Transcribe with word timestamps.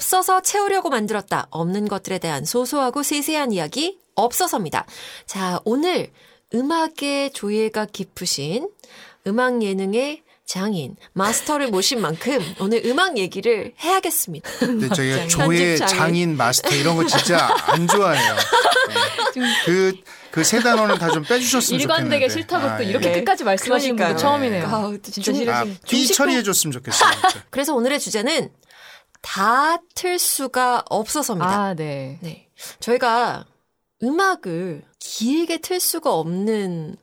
없어서 0.00 0.42
채우려고 0.42 0.90
만들었다. 0.90 1.46
없는 1.50 1.88
것들에 1.88 2.18
대한 2.18 2.44
소소하고 2.44 3.02
세세한 3.02 3.52
이야기 3.52 3.98
없어서입니다. 4.14 4.84
자, 5.26 5.58
오늘 5.64 6.10
음악의 6.54 7.32
조예가 7.32 7.86
깊으신 7.86 8.68
음악 9.26 9.62
예능의 9.62 10.22
장인 10.44 10.96
마스터를 11.14 11.70
모신 11.70 12.00
만큼 12.00 12.38
오늘 12.60 12.82
음악 12.86 13.16
얘기를 13.18 13.72
해야겠습니다. 13.82 14.48
근데 14.60 14.88
저희가 14.90 15.26
조예 15.28 15.76
장인. 15.76 15.96
장인 15.98 16.36
마스터 16.36 16.74
이런 16.76 16.94
거 16.96 17.04
진짜 17.06 17.48
안 17.66 17.88
좋아해요. 17.88 18.34
네. 18.88 18.94
그, 19.64 19.92
그세 20.30 20.60
단어는 20.60 20.98
다 20.98 21.10
좀 21.10 21.24
빼주셨으면 21.24 21.80
일관되게 21.80 22.28
좋겠는데. 22.28 22.32
싫다고 22.40 22.66
아, 22.66 22.76
또 22.76 22.84
예. 22.84 22.88
이렇게 22.90 23.08
네. 23.08 23.18
끝까지 23.18 23.42
말씀하시는. 23.44 23.96
분도 23.96 24.16
처음이네요. 24.16 24.66
아우, 24.68 24.98
진짜 25.00 25.20
중- 25.22 25.34
아, 25.48 25.64
싫으신. 25.64 25.78
삐 25.88 26.06
처리해줬으면 26.06 26.72
좋겠어요. 26.72 27.10
그래서 27.50 27.74
오늘의 27.74 27.98
주제는 27.98 28.50
다 29.26 29.78
틀 29.96 30.18
수가 30.18 30.84
없어서입니다. 30.88 31.50
아, 31.50 31.74
네. 31.74 32.18
네. 32.22 32.48
저희가 32.78 33.44
음악을 34.02 34.84
길게 35.00 35.58
틀 35.58 35.80
수가 35.80 36.12
없는 36.14 36.96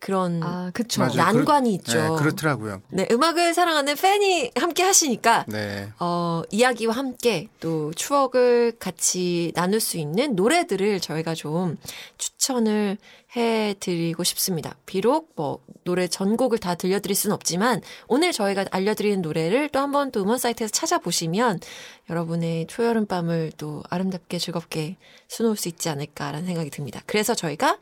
그런 0.00 0.40
아, 0.42 0.70
그쵸. 0.72 1.00
맞아요. 1.00 1.16
난관이 1.16 1.70
네, 1.70 1.74
있죠. 1.76 2.16
그렇더라고요. 2.16 2.82
네, 2.88 3.06
음악을 3.10 3.52
사랑하는 3.52 3.96
팬이 3.96 4.52
함께 4.54 4.82
하시니까 4.84 5.44
네. 5.48 5.88
어, 5.98 6.42
이야기와 6.50 6.94
함께 6.94 7.48
또 7.58 7.92
추억을 7.94 8.72
같이 8.78 9.52
나눌 9.54 9.80
수 9.80 9.98
있는 9.98 10.36
노래들을 10.36 11.00
저희가 11.00 11.34
좀 11.34 11.76
추천을 12.16 12.96
해 13.36 13.74
드리고 13.78 14.24
싶습니다. 14.24 14.76
비록 14.86 15.32
뭐 15.34 15.58
노래 15.84 16.06
전곡을 16.06 16.58
다 16.58 16.76
들려 16.76 17.00
드릴 17.00 17.14
수는 17.14 17.34
없지만 17.34 17.82
오늘 18.06 18.32
저희가 18.32 18.64
알려 18.70 18.94
드리는 18.94 19.20
노래를 19.20 19.68
또 19.68 19.80
한번 19.80 20.10
또 20.12 20.22
음원 20.22 20.38
사이트에서 20.38 20.70
찾아보시면 20.72 21.60
여러분의 22.08 22.68
초여름 22.68 23.04
밤을 23.06 23.52
또 23.58 23.82
아름답게 23.90 24.38
즐겁게 24.38 24.96
수놓을 25.26 25.56
수 25.56 25.68
있지 25.68 25.90
않을까라는 25.90 26.46
생각이 26.46 26.70
듭니다. 26.70 27.02
그래서 27.04 27.34
저희가 27.34 27.78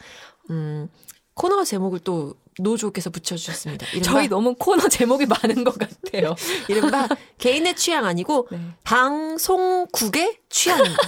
음, 0.51 0.89
코너 1.37 1.65
제목을 1.65 2.01
또 2.01 2.35
노조께서 2.59 3.11
붙여주셨습니다. 3.11 3.87
이른바 3.93 4.11
저희 4.11 4.29
너무 4.29 4.55
코너 4.59 4.89
제목이 4.89 5.27
많은 5.27 5.63
것 5.63 5.79
같아요. 5.79 6.35
이른바 6.69 7.07
개인의 7.39 7.77
취향 7.77 8.07
아니고 8.07 8.49
네. 8.53 8.59
방송국의 8.83 10.39
취향입니다. 10.49 11.03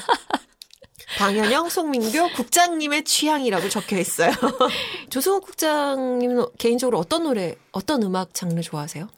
방현영, 1.17 1.71
송민교 1.71 2.33
국장님의 2.35 3.05
취향이라고 3.05 3.71
적혀 3.71 3.99
있어요. 3.99 4.31
조승욱 5.09 5.43
국장님은 5.47 6.45
개인적으로 6.59 6.99
어떤 6.99 7.25
노래, 7.25 7.57
어떤 7.73 8.03
음악 8.03 8.35
장르 8.35 8.61
좋아하세요? 8.61 9.09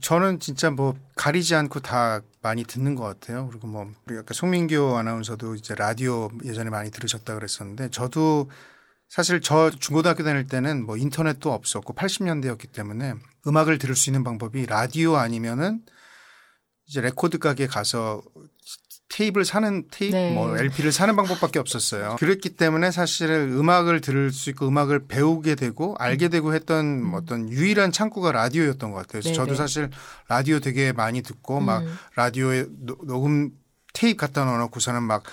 저는 0.00 0.38
진짜 0.38 0.70
뭐 0.70 0.94
가리지 1.16 1.56
않고 1.56 1.80
다 1.80 2.20
많이 2.40 2.62
듣는 2.62 2.94
것 2.94 3.02
같아요. 3.02 3.48
그리고 3.48 3.66
뭐 3.66 3.90
우리 4.06 4.16
아까 4.16 4.32
송민교 4.32 4.96
아나운서도 4.96 5.56
이제 5.56 5.74
라디오 5.74 6.30
예전에 6.44 6.70
많이 6.70 6.92
들으셨다 6.92 7.34
그랬었는데 7.34 7.90
저도 7.90 8.48
사실 9.08 9.40
저 9.40 9.70
중고등학교 9.70 10.22
다닐 10.22 10.46
때는 10.46 10.84
뭐 10.84 10.96
인터넷도 10.96 11.52
없었고 11.52 11.94
80년대였기 11.94 12.72
때문에 12.72 13.14
음악을 13.46 13.78
들을 13.78 13.96
수 13.96 14.10
있는 14.10 14.22
방법이 14.24 14.66
라디오 14.66 15.16
아니면은 15.16 15.80
이제 16.86 17.00
레코드 17.00 17.38
가게 17.38 17.66
가서 17.66 18.22
테이프를 19.10 19.46
사는 19.46 19.84
테이프 19.90 20.14
네. 20.14 20.32
뭐 20.34 20.56
LP를 20.58 20.92
사는 20.92 21.16
방법밖에 21.16 21.58
없었어요. 21.58 22.16
그랬기 22.18 22.50
때문에 22.56 22.90
사실 22.90 23.30
음악을 23.30 24.02
들을 24.02 24.30
수 24.30 24.50
있고 24.50 24.68
음악을 24.68 25.06
배우게 25.08 25.54
되고 25.54 25.96
알게 25.98 26.28
되고 26.28 26.52
했던 26.54 27.02
뭐 27.02 27.20
어떤 27.20 27.48
유일한 27.48 27.90
창구가 27.90 28.32
라디오였던 28.32 28.90
것 28.90 28.98
같아요. 28.98 29.22
그래서 29.22 29.30
음. 29.30 29.32
네네. 29.32 29.36
저도 29.46 29.54
사실 29.56 29.90
라디오 30.28 30.60
되게 30.60 30.92
많이 30.92 31.22
듣고 31.22 31.60
막 31.60 31.82
음. 31.82 31.98
라디오에 32.16 32.66
노- 32.68 32.98
녹음 33.04 33.50
테이프 33.94 34.18
갖다 34.18 34.44
넣어놓고서는 34.44 35.02
막 35.02 35.17
탁 35.17 35.32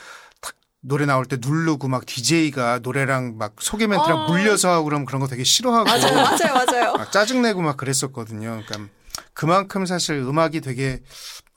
노래 0.88 1.06
나올 1.08 1.26
때 1.26 1.38
누르고 1.40 1.88
막 1.88 2.06
DJ가 2.06 2.80
노래랑 2.84 3.38
막 3.38 3.56
소개 3.60 3.88
멘트랑 3.88 4.18
어. 4.18 4.28
물려서 4.28 4.70
하고 4.70 4.86
그러면 4.86 5.06
그런 5.06 5.20
거 5.20 5.28
되게 5.28 5.44
싫어하고 5.44 5.86
맞아요, 5.86 6.14
맞아요, 6.16 6.54
맞아요. 6.54 6.94
막 6.94 7.12
짜증내고 7.12 7.62
막 7.62 7.76
그랬었거든요. 7.76 8.62
그러니까 8.66 8.94
그만큼 9.34 9.86
사실 9.88 10.16
음악이 10.16 10.62
되게 10.62 11.02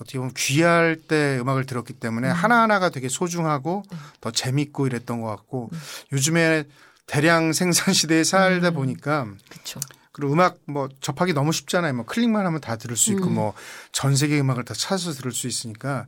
어떻게 0.01 0.19
보면 0.19 0.33
귀할 0.35 0.97
때 0.97 1.39
음악을 1.41 1.67
들었기 1.67 1.93
때문에 1.95 2.29
하나하나가 2.29 2.89
되게 2.89 3.09
소중하고 3.09 3.83
더 4.23 4.31
재밌고 4.31 4.87
이랬던 4.87 5.21
것 5.21 5.29
같고 5.29 5.71
요즘에 6.13 6.65
대량 7.07 7.53
생산 7.53 7.93
시대에 7.93 8.25
살다 8.25 8.71
보니까 8.71 9.27
그쵸. 9.51 9.79
그리고 10.13 10.33
음악 10.33 10.59
뭐 10.67 10.89
접하기 11.01 11.35
너무 11.35 11.53
쉽잖아요. 11.53 11.93
뭐 11.93 12.07
클릭만 12.07 12.47
하면 12.47 12.61
다 12.61 12.77
들을 12.77 12.97
수 12.97 13.13
있고 13.13 13.27
음. 13.27 13.35
뭐전 13.35 14.17
세계 14.17 14.41
음악을 14.41 14.65
다 14.65 14.73
찾아서 14.75 15.13
들을 15.13 15.33
수 15.33 15.47
있으니까 15.47 16.07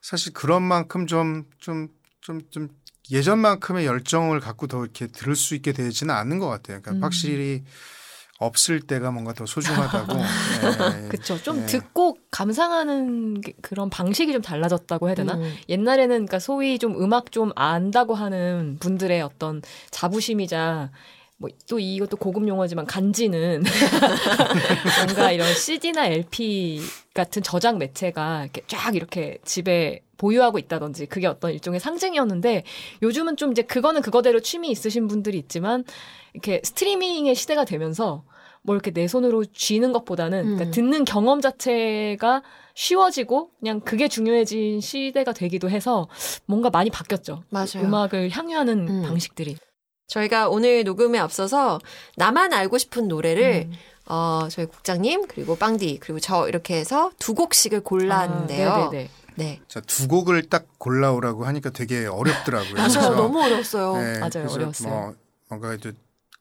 사실 0.00 0.32
그런 0.32 0.62
만큼 0.62 1.06
좀 1.06 1.44
좀 1.58 1.88
좀 2.22 2.40
좀 2.50 2.68
예전만큼의 3.10 3.84
열정을 3.84 4.38
갖고 4.40 4.68
더 4.68 4.82
이렇게 4.84 5.08
들을 5.08 5.34
수 5.34 5.54
있게 5.56 5.72
되지는 5.72 6.14
않는 6.14 6.38
것 6.38 6.46
같아요. 6.48 6.80
그러니까 6.80 6.92
음. 6.92 7.02
확실히 7.02 7.64
없을 8.38 8.80
때가 8.80 9.10
뭔가 9.10 9.32
더 9.34 9.44
소중하다고. 9.44 10.14
네. 10.14 10.22
그쵸. 11.10 11.40
좀 11.42 11.60
네. 11.60 11.66
듣고 11.66 12.18
감상하는 12.30 13.40
게- 13.40 13.54
그런 13.60 13.90
방식이 13.90 14.32
좀 14.32 14.40
달라졌다고 14.40 15.08
해야 15.08 15.14
되나? 15.16 15.34
음. 15.34 15.54
옛날에는 15.68 16.08
그러니까 16.14 16.38
소위 16.38 16.78
좀 16.78 17.00
음악 17.02 17.32
좀 17.32 17.50
안다고 17.56 18.14
하는 18.14 18.76
분들의 18.80 19.20
어떤 19.20 19.60
자부심이자 19.90 20.90
뭐또 21.38 21.80
이것도 21.80 22.16
고급 22.18 22.46
용어지만 22.46 22.86
간지는 22.86 23.64
뭔가 25.06 25.32
이런 25.32 25.52
CD나 25.54 26.06
LP 26.06 26.80
같은 27.14 27.42
저장 27.42 27.78
매체가 27.78 28.44
이렇게 28.44 28.62
쫙 28.68 28.94
이렇게 28.94 29.38
집에 29.44 30.00
보유하고 30.22 30.58
있다든지 30.58 31.06
그게 31.06 31.26
어떤 31.26 31.52
일종의 31.52 31.80
상징이었는데 31.80 32.62
요즘은 33.02 33.36
좀 33.36 33.50
이제 33.50 33.62
그거는 33.62 34.02
그거대로 34.02 34.38
취미 34.38 34.70
있으신 34.70 35.08
분들이 35.08 35.36
있지만 35.38 35.84
이렇게 36.32 36.60
스트리밍의 36.62 37.34
시대가 37.34 37.64
되면서 37.64 38.22
뭐 38.62 38.76
이렇게 38.76 38.92
내 38.92 39.08
손으로 39.08 39.44
쥐는 39.44 39.92
것보다는 39.92 40.42
그러니까 40.42 40.64
음. 40.66 40.70
듣는 40.70 41.04
경험 41.04 41.40
자체가 41.40 42.44
쉬워지고 42.74 43.50
그냥 43.58 43.80
그게 43.80 44.06
중요해진 44.06 44.80
시대가 44.80 45.32
되기도 45.32 45.68
해서 45.68 46.08
뭔가 46.46 46.70
많이 46.70 46.88
바뀌었죠. 46.88 47.42
맞아요. 47.50 47.82
음악을 47.82 48.30
향유하는 48.30 48.88
음. 48.88 49.02
방식들이. 49.02 49.56
저희가 50.06 50.48
오늘 50.48 50.84
녹음에 50.84 51.18
앞서서 51.18 51.80
나만 52.16 52.52
알고 52.52 52.78
싶은 52.78 53.08
노래를 53.08 53.68
음. 53.68 53.72
어, 54.06 54.46
저희 54.50 54.66
국장님 54.66 55.26
그리고 55.26 55.56
빵디 55.56 55.98
그리고 56.00 56.20
저 56.20 56.48
이렇게 56.48 56.76
해서 56.76 57.10
두 57.18 57.34
곡씩을 57.34 57.80
골랐는데요. 57.82 58.70
아, 58.70 58.90
네. 59.36 59.60
자, 59.68 59.80
두 59.80 60.08
곡을 60.08 60.48
딱 60.48 60.66
골라오라고 60.78 61.44
하니까 61.46 61.70
되게 61.70 62.06
어렵더라고요. 62.06 62.74
맞아요. 62.74 62.88
그래서 62.88 63.14
너무 63.14 63.40
어려웠어요. 63.42 63.96
네, 63.96 64.18
맞아요. 64.18 64.30
그래서 64.30 64.54
어려웠어요. 64.54 64.88
뭐 64.92 65.14
뭔가 65.48 65.76
좀 65.76 65.92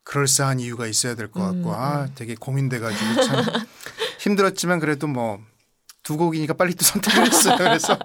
그럴싸한 0.03 0.59
이유가 0.59 0.87
있어야 0.87 1.13
될 1.15 1.29
것 1.29 1.39
같고 1.41 1.69
음, 1.69 1.75
아 1.75 2.07
되게 2.15 2.33
고민돼가지고 2.35 3.21
참 3.23 3.45
힘들었지만 4.19 4.79
그래도 4.79 5.05
뭐 5.07 5.39
두 6.03 6.17
곡이니까 6.17 6.55
빨리 6.55 6.73
또 6.73 6.81
선택을 6.85 7.27
했어요. 7.27 7.57
그래서 7.59 7.95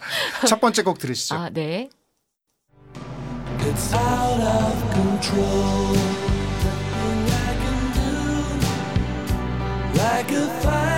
첫 0.46 0.60
번째 0.60 0.82
곡 0.82 0.98
들으시죠. 0.98 1.34
아, 1.34 1.48
네. 1.48 1.88
It's 3.60 3.94
out 3.94 4.42
of 4.42 4.92
control. 4.92 5.96
Nothing 6.62 7.32
I 7.32 7.56
can 7.62 7.92
do. 7.94 8.12
Like 9.98 10.30
a 10.36 10.44
fire 10.60 10.95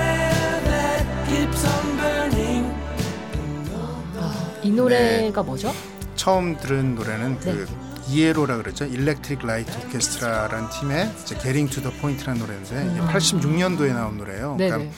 노래가 4.79 5.43
뭐죠? 5.43 5.73
처음 6.15 6.57
들은 6.57 6.95
노래는 6.95 7.41
네. 7.41 7.53
그 7.53 7.67
ELO라 8.09 8.57
그랬죠. 8.59 8.85
Electric 8.85 9.45
Light 9.45 9.71
Orchestra라는 9.87 10.71
팀의 10.71 11.13
이제 11.23 11.37
Getting 11.37 11.67
to 11.69 11.78
the 11.78 11.91
Point라는 12.01 12.41
노래인데 12.41 12.93
이게 12.93 13.01
86년도에 13.01 13.93
나온 13.93 14.17
노래예요. 14.17 14.53
음. 14.53 14.57
네네. 14.57 14.71
그러니까 14.71 14.95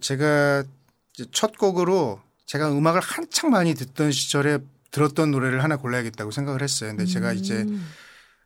제가 0.00 0.64
이제 1.12 1.26
첫 1.32 1.58
곡으로 1.58 2.20
제가 2.46 2.70
음악을 2.70 3.00
한창 3.00 3.50
많이 3.50 3.74
듣던 3.74 4.12
시절에 4.12 4.58
들었던 4.92 5.30
노래를 5.32 5.62
하나 5.62 5.76
골라야겠다고 5.76 6.30
생각을 6.30 6.62
했어요. 6.62 6.90
근데 6.90 7.04
제가 7.04 7.32
이제 7.32 7.62
음. 7.62 7.86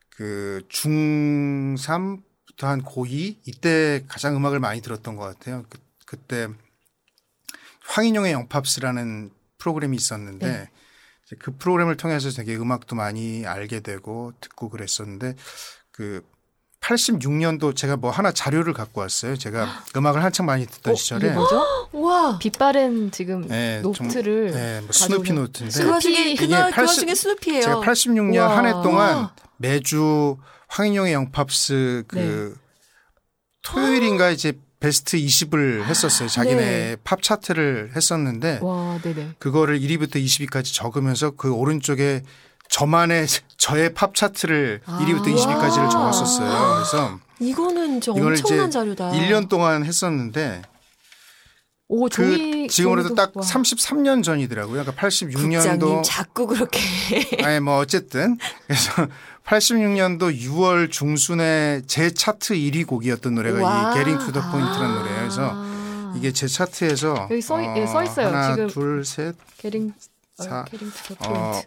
그 0.08 0.62
중3부터 0.68 2.62
한 2.62 2.82
고2 2.82 3.36
이때 3.46 4.04
가장 4.08 4.34
음악을 4.34 4.58
많이 4.60 4.80
들었던 4.80 5.16
것 5.16 5.24
같아요. 5.24 5.64
그, 5.68 5.78
그때 6.06 6.48
황인용의 7.86 8.32
영팝스라는 8.32 9.30
프로그램이 9.60 9.96
있었는데 9.96 10.46
네. 10.46 10.68
이제 11.26 11.36
그 11.38 11.56
프로그램을 11.56 11.96
통해서 11.96 12.30
되게 12.30 12.56
음악도 12.56 12.96
많이 12.96 13.46
알게 13.46 13.80
되고 13.80 14.32
듣고 14.40 14.68
그랬었는데 14.70 15.36
그 15.92 16.22
86년도 16.80 17.76
제가 17.76 17.96
뭐 17.96 18.10
하나 18.10 18.32
자료를 18.32 18.72
갖고 18.72 19.02
왔어요. 19.02 19.36
제가 19.36 19.68
음악을 19.96 20.24
한창 20.24 20.46
많이 20.46 20.66
듣던 20.66 20.94
어, 20.94 20.96
시절에 20.96 21.30
뭐죠? 21.32 21.62
와. 21.92 22.38
빛바랜 22.38 23.10
지금 23.10 23.46
네, 23.46 23.82
좀- 23.82 24.06
노트를 24.06 24.50
네, 24.50 24.80
뭐 24.80 24.88
스누피 24.90 25.32
노트인데 25.34 25.84
그 25.84 26.00
스누피. 26.00 26.36
그날 26.36 26.66
이게 26.66 26.72
그80 26.76 26.86
와중에 26.86 27.14
스누피예요. 27.14 27.62
제가 27.62 27.80
86년 27.80 28.38
와. 28.40 28.56
한해 28.56 28.70
동안 28.82 29.28
매주 29.58 30.38
황인용의 30.68 31.12
영팝스 31.12 32.04
그 32.08 32.16
네. 32.16 32.60
토요일인가 33.62 34.30
이제 34.30 34.54
베스트 34.80 35.18
20을 35.18 35.84
했었어요. 35.84 36.28
자기네 36.28 36.56
네. 36.56 36.96
팝 37.04 37.22
차트를 37.22 37.92
했었는데 37.94 38.60
와. 38.62 38.98
그거를 39.38 39.78
1위부터 39.78 40.16
20위까지 40.16 40.74
적으면서 40.74 41.32
그 41.32 41.52
오른쪽에 41.52 42.22
저만의 42.70 43.26
저의 43.58 43.92
팝 43.92 44.14
차트를 44.14 44.80
아. 44.86 44.98
1위부터 45.02 45.26
20위까지를 45.26 45.90
적었었어요. 45.90 46.74
그래서 46.76 47.20
이거는 47.40 48.00
좀 48.00 48.16
이걸 48.16 48.32
엄청난 48.32 48.68
이제 48.68 48.70
자료다. 48.70 49.12
1년 49.12 49.48
동안 49.48 49.84
했었는데 49.84 50.62
오, 51.92 52.08
그 52.08 52.68
지금으로도 52.70 53.16
딱 53.16 53.36
와. 53.36 53.42
33년 53.42 54.22
전이더라고요. 54.22 54.84
그러니까 54.84 54.92
국장님 54.92 55.36
86년도 55.50 56.02
자꾸 56.04 56.46
그렇게 56.46 56.80
아니 57.44 57.58
뭐 57.60 57.78
어쨌든 57.78 58.38
그래서 58.66 59.08
86년도 59.50 60.38
6월 60.42 60.90
중순에 60.92 61.82
제 61.88 62.10
차트 62.10 62.54
1위 62.54 62.86
곡이었던 62.86 63.34
노래가 63.34 63.60
와. 63.60 63.92
이 63.92 63.98
Getting 63.98 64.18
to 64.18 64.30
the 64.30 64.48
Point라는 64.52 64.94
노래예요. 64.94 65.18
그래서 65.18 65.50
아. 65.52 66.14
이게 66.16 66.32
제 66.32 66.46
차트에서 66.46 67.28
여기 67.30 67.42
써 67.42 67.60
있- 67.60 67.76
예, 67.76 67.86
써 67.86 68.04
있어요. 68.04 68.28
하나, 68.28 68.54
지금. 68.54 68.68
둘, 68.68 69.04
셋, 69.04 69.34
getting 69.58 69.92
사, 70.36 70.60
어, 70.60 70.64
Getting 70.70 70.90
to 70.90 71.05
the 71.05 71.28
어, 71.28 71.52
포인트. 71.52 71.66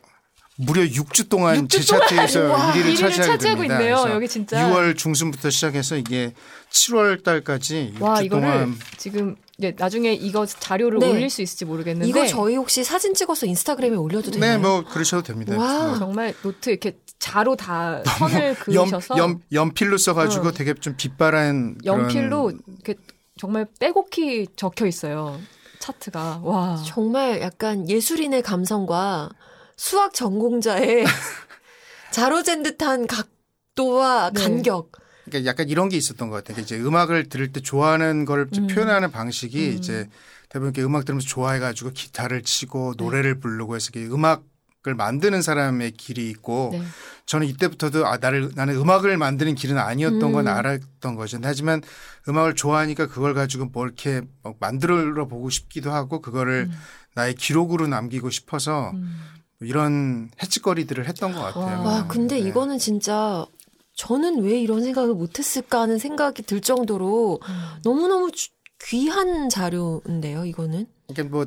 무려 0.55 0.83
6주 0.83 1.27
동안 1.27 1.67
6주 1.67 1.69
제 1.71 1.81
차트에서 1.81 2.43
와, 2.47 2.71
1위를 2.71 2.93
1위를 2.93 2.99
차지하게 2.99 3.27
차지하고. 3.27 3.63
있네요. 3.63 4.05
여기 4.11 4.27
진짜. 4.29 4.69
6월 4.69 4.95
중순부터 4.97 5.49
시작해서 5.49 5.97
이게 5.97 6.33
7월 6.71 7.21
달까지 7.21 7.95
6주 7.97 8.01
와, 8.01 8.21
동안 8.29 8.77
지금 8.97 9.35
이제 9.57 9.75
나중에 9.77 10.13
이거 10.13 10.45
자료를 10.45 10.99
네. 10.99 11.09
올릴 11.09 11.29
수 11.29 11.41
있을지 11.41 11.65
모르겠는데 11.65 12.09
이거 12.09 12.25
저희 12.25 12.55
혹시 12.55 12.83
사진 12.83 13.13
찍어서 13.13 13.45
인스타그램에 13.45 13.95
올려도 13.95 14.31
되나요? 14.31 14.51
네, 14.51 14.57
뭐 14.57 14.83
그러셔도 14.83 15.23
됩니다. 15.23 15.55
와. 15.57 15.87
뭐 15.87 15.97
정말 15.97 16.33
노트 16.41 16.71
이렇게 16.71 16.97
자로 17.19 17.55
다 17.55 18.03
선을 18.03 18.55
연, 18.73 18.85
그으셔서 18.85 19.17
연, 19.17 19.41
연 19.51 19.73
필로 19.73 19.97
써가지고 19.97 20.47
어. 20.47 20.51
되게 20.51 20.73
좀 20.73 20.95
빛바란 20.97 21.77
연필로 21.85 22.45
그런 22.45 22.61
이렇게 22.67 22.95
정말 23.37 23.67
빼곡히 23.79 24.47
적혀 24.55 24.87
있어요. 24.87 25.39
차트가 25.79 26.41
와. 26.43 26.81
정말 26.85 27.41
약간 27.41 27.87
예술인의 27.87 28.41
감성과 28.41 29.29
수학 29.77 30.13
전공자의 30.13 31.05
자로잰 32.11 32.63
듯한 32.63 33.05
각도와 33.05 34.31
네. 34.33 34.41
간격. 34.41 34.91
그러니까 35.33 35.49
약간 35.49 35.69
이런 35.69 35.89
게 35.89 35.97
있었던 35.97 36.29
것 36.29 36.43
같아요. 36.43 36.61
이제 36.61 36.79
음악을 36.79 37.29
들을 37.29 37.51
때 37.51 37.59
좋아하는 37.59 38.25
좀 38.27 38.63
음. 38.63 38.67
표현하는 38.67 39.11
방식이 39.11 39.69
음. 39.69 39.73
이제 39.73 40.07
대부분 40.49 40.69
이렇게 40.69 40.83
음악 40.83 41.05
들으면서 41.05 41.27
좋아해가지고 41.27 41.91
기타를 41.91 42.43
치고 42.43 42.93
네. 42.97 43.03
노래를 43.03 43.39
부르고 43.39 43.75
해서 43.75 43.89
이게 43.93 44.05
음악 44.05 44.43
을 44.85 44.95
만드는 44.95 45.41
사람의 45.41 45.91
길이 45.91 46.29
있고 46.29 46.71
네. 46.73 46.81
저는 47.25 47.47
이때부터도 47.47 48.05
아 48.05 48.17
나를 48.17 48.51
나는 48.53 48.75
음악을 48.75 49.15
만드는 49.15 49.55
길은 49.55 49.77
아니었던 49.77 50.33
건 50.33 50.45
음. 50.45 50.51
알았던 50.51 51.15
거죠. 51.15 51.39
하지만 51.41 51.81
음악을 52.27 52.55
좋아하니까 52.55 53.07
그걸 53.07 53.33
가지고 53.33 53.67
뭐 53.71 53.85
이렇게 53.85 54.23
막 54.43 54.57
만들어 54.59 55.25
보고 55.25 55.49
싶기도 55.49 55.93
하고 55.93 56.21
그거를 56.21 56.67
음. 56.69 56.77
나의 57.15 57.35
기록으로 57.35 57.87
남기고 57.87 58.29
싶어서 58.29 58.91
음. 58.93 59.21
이런 59.61 60.29
해치거리들을 60.43 61.07
했던 61.07 61.31
것 61.31 61.39
같아요. 61.39 61.81
와, 61.81 62.05
근데 62.09 62.41
네. 62.41 62.49
이거는 62.49 62.77
진짜 62.77 63.45
저는 63.95 64.41
왜 64.43 64.59
이런 64.59 64.81
생각을 64.83 65.13
못했을까 65.13 65.81
하는 65.81 65.97
생각이 65.99 66.43
들 66.43 66.61
정도로 66.61 67.39
음. 67.47 67.53
너무너무 67.83 68.31
주- 68.31 68.49
귀한 68.85 69.49
자료인데요, 69.49 70.45
이거는. 70.45 70.87
이게 71.09 71.23
뭐 71.23 71.45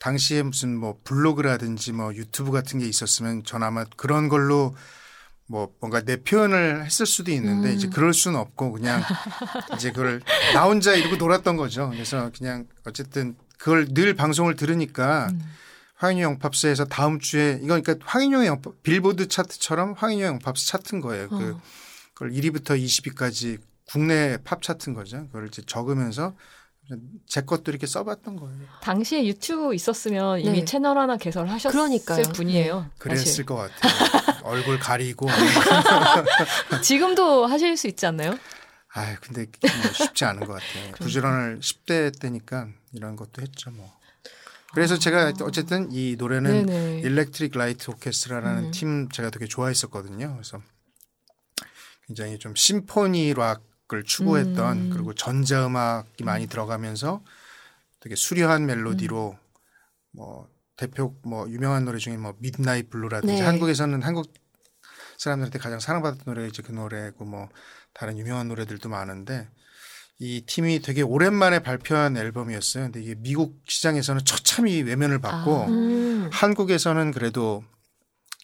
당시에 0.00 0.42
무슨 0.42 0.76
뭐 0.76 0.98
블로그라든지 1.04 1.92
뭐 1.92 2.12
유튜브 2.14 2.50
같은 2.50 2.78
게 2.80 2.86
있었으면 2.88 3.44
전 3.44 3.62
아마 3.62 3.84
그런 3.96 4.28
걸로 4.28 4.74
뭐 5.46 5.72
뭔가 5.78 6.00
내 6.02 6.16
표현을 6.22 6.84
했을 6.84 7.06
수도 7.06 7.30
있는데 7.32 7.70
음. 7.70 7.74
이제 7.74 7.88
그럴 7.88 8.12
수는 8.14 8.38
없고 8.40 8.72
그냥 8.72 9.02
이제 9.76 9.90
그걸 9.92 10.20
나 10.54 10.64
혼자 10.64 10.94
이러고 10.94 11.16
놀았던 11.16 11.56
거죠. 11.56 11.90
그래서 11.90 12.30
그냥 12.36 12.66
어쨌든 12.86 13.36
그걸 13.58 13.86
늘 13.92 14.14
방송을 14.14 14.56
들으니까 14.56 15.28
음. 15.30 15.40
황인효 15.94 16.22
영팝스에서 16.22 16.86
다음 16.86 17.18
주에 17.20 17.58
이건 17.62 17.82
그러니까 17.82 18.04
황인효 18.06 18.44
영팝 18.46 18.82
빌보드 18.82 19.28
차트처럼 19.28 19.94
황인효 19.96 20.24
영팝스 20.26 20.66
차트인 20.66 21.00
거예요. 21.00 21.28
그 21.28 21.52
어. 21.54 21.60
그걸 22.14 22.30
1위부터 22.32 22.80
20위까지 22.80 23.60
국내 23.90 24.38
팝 24.44 24.62
차트인 24.62 24.94
거죠. 24.94 25.26
그걸 25.26 25.46
이제 25.48 25.62
적으면서 25.66 26.34
제 27.26 27.40
것도 27.40 27.70
이렇게 27.70 27.86
써봤던 27.86 28.36
거예요. 28.36 28.58
당시에 28.82 29.24
유튜브 29.26 29.74
있었으면 29.74 30.40
이미 30.40 30.60
네. 30.60 30.64
채널 30.64 30.98
하나 30.98 31.16
개설하셨을 31.16 31.70
그러니까요. 31.70 32.22
분이에요. 32.34 32.90
그랬을 32.98 33.24
사실. 33.26 33.46
것 33.46 33.54
같아요. 33.56 34.40
얼굴 34.44 34.78
가리고. 34.78 35.26
지금도 36.82 37.46
하실 37.46 37.76
수 37.76 37.86
있지 37.88 38.04
않나요? 38.06 38.36
아 38.92 39.16
근데 39.20 39.46
뭐 39.60 39.92
쉽지 39.92 40.24
않은 40.24 40.40
것 40.46 40.52
같아요. 40.52 40.92
부지런을 40.98 41.60
10대 41.60 42.20
때니까 42.20 42.68
이런 42.92 43.16
것도 43.16 43.42
했죠 43.42 43.70
뭐. 43.70 43.90
그래서 44.74 44.98
제가 44.98 45.32
어쨌든 45.42 45.90
이 45.92 46.16
노래는 46.18 46.50
아. 46.50 46.66
네네. 46.66 47.00
Electric 47.00 47.56
Light 47.56 47.90
Orchestra라는 47.90 48.64
음. 48.64 48.70
팀 48.70 49.08
제가 49.08 49.30
되게 49.30 49.46
좋아했었거든요. 49.46 50.32
그래서 50.32 50.60
굉장히 52.06 52.38
좀 52.38 52.54
symphony 52.54 53.34
rock을 53.34 54.04
추구했던 54.04 54.76
음. 54.76 54.90
그리고 54.90 55.14
전자음악이 55.14 56.24
많이 56.24 56.46
들어가면서 56.46 57.22
되게 58.00 58.16
수려한 58.16 58.66
멜로디로 58.66 59.38
뭐 60.12 60.48
대표 60.76 61.14
뭐 61.22 61.48
유명한 61.48 61.84
노래 61.84 61.98
중에 61.98 62.16
뭐 62.16 62.34
Midnight 62.38 62.90
Blue라든지 62.90 63.34
네. 63.34 63.40
한국에서는 63.42 64.02
한국 64.02 64.32
사람들한테 65.18 65.58
가장 65.58 65.80
사랑받았던 65.80 66.24
노래가 66.26 66.48
이제 66.48 66.62
그 66.62 66.72
노래고 66.72 67.24
뭐 67.24 67.48
다른 67.92 68.18
유명한 68.18 68.48
노래들도 68.48 68.88
많은데 68.88 69.48
이 70.20 70.42
팀이 70.46 70.80
되게 70.80 71.02
오랜만에 71.02 71.58
발표한 71.60 72.16
앨범이었어요. 72.16 72.84
근데 72.84 73.02
이게 73.02 73.14
미국 73.18 73.60
시장에서는 73.66 74.24
처참히 74.24 74.82
외면을 74.82 75.18
받고 75.20 75.56
아. 75.56 75.66
음. 75.66 76.28
한국에서는 76.32 77.10
그래도 77.12 77.64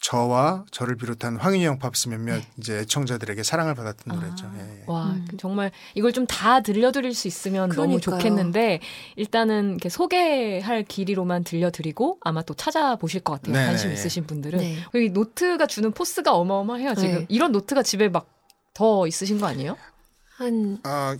저와 0.03 0.65
저를 0.71 0.97
비롯한 0.97 1.37
황인용 1.37 1.79
영팝스 1.79 2.09
몇몇 2.09 2.37
네. 2.37 2.49
이제 2.57 2.79
애청자들에게 2.79 3.43
사랑을 3.43 3.75
받았던 3.75 4.13
아. 4.13 4.15
노래죠. 4.19 4.51
예, 4.57 4.61
예. 4.81 4.85
와, 4.87 5.11
음. 5.11 5.27
그 5.31 5.37
정말 5.37 5.71
이걸 5.95 6.13
좀 6.13 6.27
다 6.27 6.61
들려드릴 6.61 7.15
수 7.15 7.29
있으면 7.29 7.69
너무 7.69 7.99
그러니까요. 7.99 8.19
좋겠는데 8.19 8.81
일단은 9.17 9.73
이렇게 9.73 9.91
소개할 9.91 10.85
길이로만 10.85 11.45
들려드리고 11.45 12.19
아마 12.23 12.41
또 12.43 12.55
찾아보실 12.55 13.21
것 13.21 13.35
같아요. 13.35 13.55
네, 13.55 13.67
관심 13.67 13.89
네. 13.89 13.95
있으신 13.95 14.27
분들은. 14.27 14.59
네. 14.59 14.77
그리고 14.91 15.07
이 15.07 15.11
노트가 15.11 15.67
주는 15.67 15.93
포스가 15.93 16.35
어마어마해요. 16.35 16.95
지금 16.95 17.15
네. 17.21 17.27
이런 17.29 17.53
노트가 17.53 17.83
집에 17.83 18.09
막 18.09 18.27
더 18.73 19.07
있으신 19.07 19.39
거 19.41 19.47
아니에요? 19.47 19.77
한 20.37 20.79
아, 20.85 21.17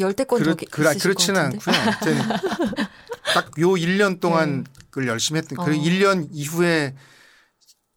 열대 0.00 0.24
건 0.24 0.40
그렇, 0.42 0.54
더 0.56 0.64
그, 0.70 0.82
것 0.82 0.98
그렇지는. 0.98 1.40
않고요. 1.40 1.74
딱요 3.34 3.68
1년 3.74 4.20
동안 4.20 4.66
그걸 4.90 5.08
열심히 5.08 5.38
했던 5.38 5.56
그 5.64 5.70
어. 5.70 5.74
1년 5.74 6.28
이후에 6.32 6.94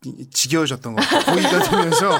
이- 0.05 0.29
지겨워졌던 0.29 0.95
것 0.95 1.01
같아요. 1.01 1.36
거기가 1.36 1.63
되면서 1.69 2.12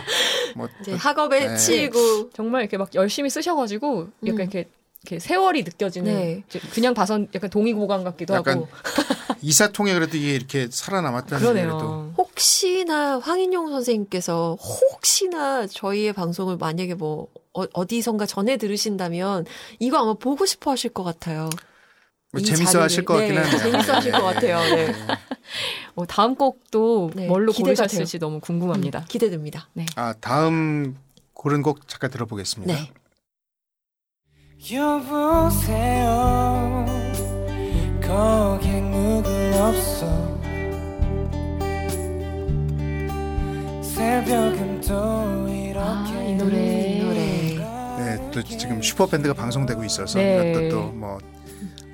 뭐 0.56 0.70
이제 0.82 0.94
학업에 0.94 1.48
네. 1.48 1.58
치이고 1.58 2.30
정말 2.32 2.62
이렇게 2.62 2.78
막 2.78 2.94
열심히 2.96 3.30
쓰셔가지고 3.30 4.08
약간 4.26 4.40
음. 4.40 4.42
이렇게 4.42 4.70
이렇게 5.04 5.20
세월이 5.20 5.64
느껴지는 5.64 6.14
네. 6.14 6.44
그냥 6.74 6.94
봐선 6.94 7.28
약간 7.36 7.50
동의보감 7.50 8.06
같기도 8.06 8.36
약간 8.36 8.56
하고 8.60 8.70
이사통에 9.42 9.94
그래도 9.94 10.16
이게 10.16 10.34
이렇게 10.34 10.70
살아남았다는 10.72 11.42
그러네요. 11.44 12.14
혹시나 12.18 13.20
황인용 13.20 13.70
선생님께서 13.70 14.56
혹시나 14.62 15.68
저희의 15.68 16.14
방송을 16.14 16.56
만약에 16.56 16.94
뭐 16.94 17.28
어, 17.54 17.64
어디선가 17.74 18.26
전해 18.26 18.58
들으신다면 18.58 19.46
이거 19.80 19.98
아마 19.98 20.14
보고 20.14 20.46
싶어 20.46 20.72
하실 20.72 20.92
것 20.92 21.04
같아요. 21.04 21.50
뭐이 22.34 22.44
재밌어. 22.44 22.82
하실 22.82 23.06
것 23.06 23.14
같긴 23.16 23.36
네, 23.36 23.42
하네요. 23.42 23.58
재밌어 23.72 23.94
하실 23.94 24.12
것 24.12 24.22
같아요. 24.24 24.76
네. 24.76 24.94
어, 25.96 26.06
다음 26.06 26.36
곡도 26.36 27.12
네, 27.16 27.28
뭘로 27.28 27.52
기대가 27.52 27.84
고르셨을지 27.84 28.18
너무 28.20 28.40
궁금합니다. 28.40 29.00
음, 29.00 29.06
기대됩니다. 29.08 29.70
아, 29.96 30.14
다음 30.20 30.98
고른 31.34 31.62
곡 31.62 31.88
잠깐 31.88 32.10
들어보겠습니다. 32.10 32.74
네. 32.74 32.92
여보세요 34.72 36.24
거기 38.02 38.70
누구 38.70 39.30
없어 39.58 40.33
지금 48.64 48.82
슈퍼밴드가 48.82 49.34
방송되고 49.34 49.84
있어서 49.84 50.20
네. 50.20 50.52
이것도 50.52 50.70
또 50.70 50.94
뭐 50.94 51.20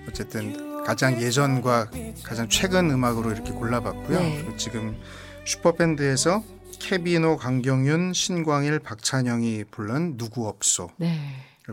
어쨌든 0.07 0.83
가장 0.85 1.19
예전과 1.19 1.89
가장 2.23 2.47
최근 2.47 2.91
음악으로 2.91 3.31
이렇게 3.31 3.51
골라봤고요. 3.51 4.19
네. 4.19 4.37
그리고 4.37 4.55
지금 4.57 4.95
슈퍼밴드에서 5.45 6.43
케비노, 6.79 7.37
강경윤, 7.37 8.13
신광일, 8.13 8.79
박찬영이 8.79 9.63
부른 9.71 10.17
누구 10.17 10.47
없소를 10.47 10.93
네. 10.97 11.19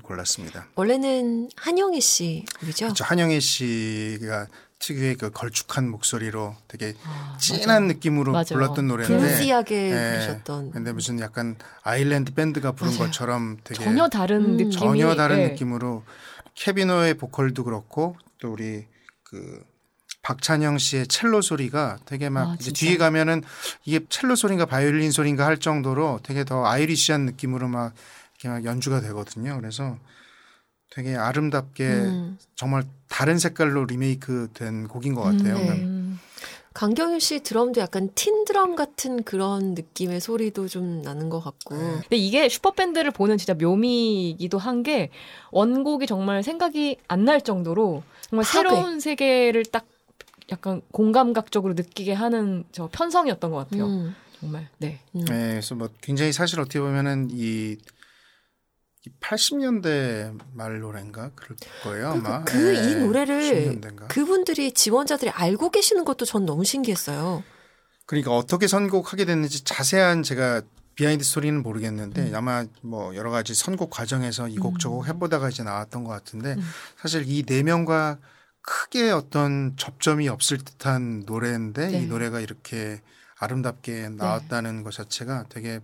골랐습니다. 0.02 0.66
원래는 0.76 1.50
한영애 1.56 2.00
씨 2.00 2.46
곡이죠. 2.60 2.86
그렇죠. 2.86 3.04
한영애 3.04 3.38
씨가 3.40 4.46
특유의 4.87 5.16
그 5.16 5.31
걸쭉한 5.31 5.88
목소리로 5.90 6.55
되게 6.69 6.95
아, 7.05 7.37
진한 7.40 7.88
느낌으로 7.88 8.33
맞아요. 8.33 8.45
불렀던 8.45 8.87
노래인데 8.87 9.19
분시하게 9.19 9.90
네. 9.90 10.12
부르셨던. 10.12 10.71
근데 10.71 10.93
무슨 10.93 11.19
약간 11.19 11.57
아일랜드 11.83 12.33
밴드가 12.35 12.73
부른 12.73 12.93
맞아요. 12.93 13.07
것처럼 13.07 13.59
되게 13.64 13.83
전혀 13.83 14.09
다른 14.09 14.45
음. 14.45 14.50
느낌이 14.52 14.73
전혀 14.73 15.14
다른 15.16 15.38
예. 15.38 15.49
느낌으로 15.49 16.05
케비노의 16.55 17.14
보컬도 17.14 17.64
그렇고 17.64 18.16
또 18.38 18.52
우리 18.52 18.87
그 19.25 19.64
박찬영 20.23 20.78
씨의 20.78 21.09
첼로 21.09 21.43
소리가 21.43 21.99
되게 22.07 22.28
막 22.28 22.50
아, 22.50 22.57
이제? 22.61 22.73
뒤에 22.73 22.97
가면은 22.97 23.43
이게 23.85 24.00
첼로 24.09 24.37
소리인가 24.37 24.66
바이올린 24.66 25.11
소리인가 25.11 25.47
할 25.47 25.59
정도로 25.59 26.21
되게 26.23 26.45
더 26.45 26.64
Irish한 26.64 27.26
느낌으로 27.26 27.69
막 27.69 27.93
이렇게 28.35 28.49
막 28.49 28.64
연주가 28.64 29.00
되거든요. 29.00 29.59
그래서 29.61 29.99
되게 30.90 31.16
아름답게 31.16 31.85
음. 31.85 32.38
정말 32.55 32.85
다른 33.16 33.38
색깔로 33.38 33.87
리메이크 33.87 34.50
된 34.52 34.88
곡인 34.88 35.14
것 35.14 35.23
같아요. 35.23 35.56
네. 35.56 35.70
음, 35.70 36.20
강경윤 36.75 37.18
씨 37.20 37.40
드럼도 37.40 37.80
약간 37.80 38.11
tin 38.14 38.44
drum 38.44 38.76
같은 38.76 39.23
그런 39.23 39.73
느낌의 39.73 40.20
소리도 40.20 40.68
좀 40.68 41.00
나는 41.00 41.30
것 41.30 41.40
같고. 41.40 41.75
네. 41.76 41.92
근데 42.02 42.16
이게 42.16 42.49
슈퍼밴드를 42.50 43.11
보는 43.12 43.38
진짜 43.38 43.54
묘미이기도 43.54 44.58
한 44.58 44.82
게 44.82 45.08
원곡이 45.50 46.06
정말 46.06 46.42
생각이 46.42 46.99
안 47.08 47.25
날 47.25 47.40
정도로 47.40 48.02
정말 48.28 48.44
파괴. 48.44 48.52
새로운 48.68 49.00
세계를 49.00 49.64
딱 49.64 49.87
약간 50.52 50.82
공감각적으로 50.92 51.73
느끼게 51.73 52.12
하는 52.12 52.64
저 52.70 52.90
편성이었던 52.92 53.50
것 53.50 53.56
같아요. 53.56 53.87
음, 53.87 54.14
정말. 54.38 54.68
네. 54.76 55.00
음. 55.14 55.20
네, 55.25 55.49
그래서 55.52 55.75
뭐 55.75 55.88
굉장히 56.02 56.32
사실 56.35 56.61
어떻게 56.61 56.78
보면은 56.80 57.28
이, 57.32 57.76
이 57.78 57.78
80년대 59.20 60.38
말 60.54 60.80
노래인가 60.80 61.30
그럴 61.34 61.56
거예요 61.82 62.10
아마. 62.10 62.44
그이 62.44 62.76
예, 62.76 62.94
노래를 62.96 63.80
90년대인가. 63.80 64.08
그분들이 64.08 64.72
지원자들이 64.72 65.30
알고 65.30 65.70
계시는 65.70 66.04
것도 66.04 66.25
전 66.25 66.46
너무 66.46 66.64
신기했어요. 66.64 67.42
그러니까 68.06 68.32
어떻게 68.36 68.66
선곡하게 68.68 69.25
됐는지 69.25 69.64
자세한 69.64 70.22
제가 70.22 70.62
behind 70.94 71.25
story는 71.25 71.62
모르겠는데 71.62 72.32
아마 72.34 72.64
뭐 72.80 73.14
여러 73.16 73.30
가지 73.30 73.54
선곡 73.54 73.90
과정에서 73.90 74.48
이 74.48 74.56
곡저곡 74.56 75.06
해보다가 75.08 75.48
이제 75.50 75.62
나왔던 75.62 76.04
것 76.04 76.10
같은데 76.10 76.56
사실 76.98 77.25
이 77.26 77.42
네 77.44 77.62
명과 77.62 78.18
크게 78.62 79.10
어떤 79.10 79.76
접점이 79.76 80.28
없을 80.28 80.58
듯한 80.58 81.25
노래인데 81.26 81.88
네. 81.88 82.02
이 82.02 82.06
노래가 82.06 82.40
이렇게 82.40 83.00
아름답게 83.38 84.08
나왔다는 84.10 84.82
것 84.82 84.92
자체가 84.92 85.44
되게 85.50 85.80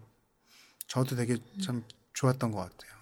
저도 0.88 1.14
되게 1.14 1.37
참 1.64 1.85
좋았던 2.14 2.52
것 2.52 2.59
같아요. 2.59 2.92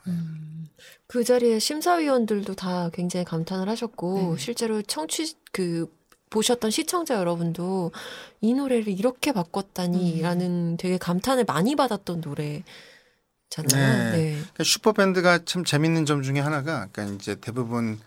그 1.06 1.24
자리에 1.24 1.58
심사위원들도 1.58 2.54
다 2.54 2.90
굉장히 2.92 3.24
감탄을 3.24 3.68
하셨고 3.68 4.34
네. 4.36 4.42
실제로 4.42 4.80
청취 4.82 5.34
그 5.52 5.92
보셨던 6.30 6.70
시청자 6.70 7.16
여러분도 7.16 7.92
이 8.40 8.54
노래를 8.54 8.88
이렇게 8.88 9.32
바꿨다니라는 9.32 10.76
되게 10.76 10.96
감탄을 10.96 11.44
많이 11.44 11.74
받았던 11.74 12.20
노래 12.20 12.62
잖아요. 13.50 14.12
네. 14.12 14.16
네. 14.16 14.32
그러니까 14.32 14.64
슈퍼밴드가 14.64 15.44
참 15.44 15.64
재밌는 15.64 16.06
점 16.06 16.22
중에 16.22 16.38
하나가 16.38 16.86
그러니까 16.92 17.16
이제 17.16 17.34
대부분 17.34 17.98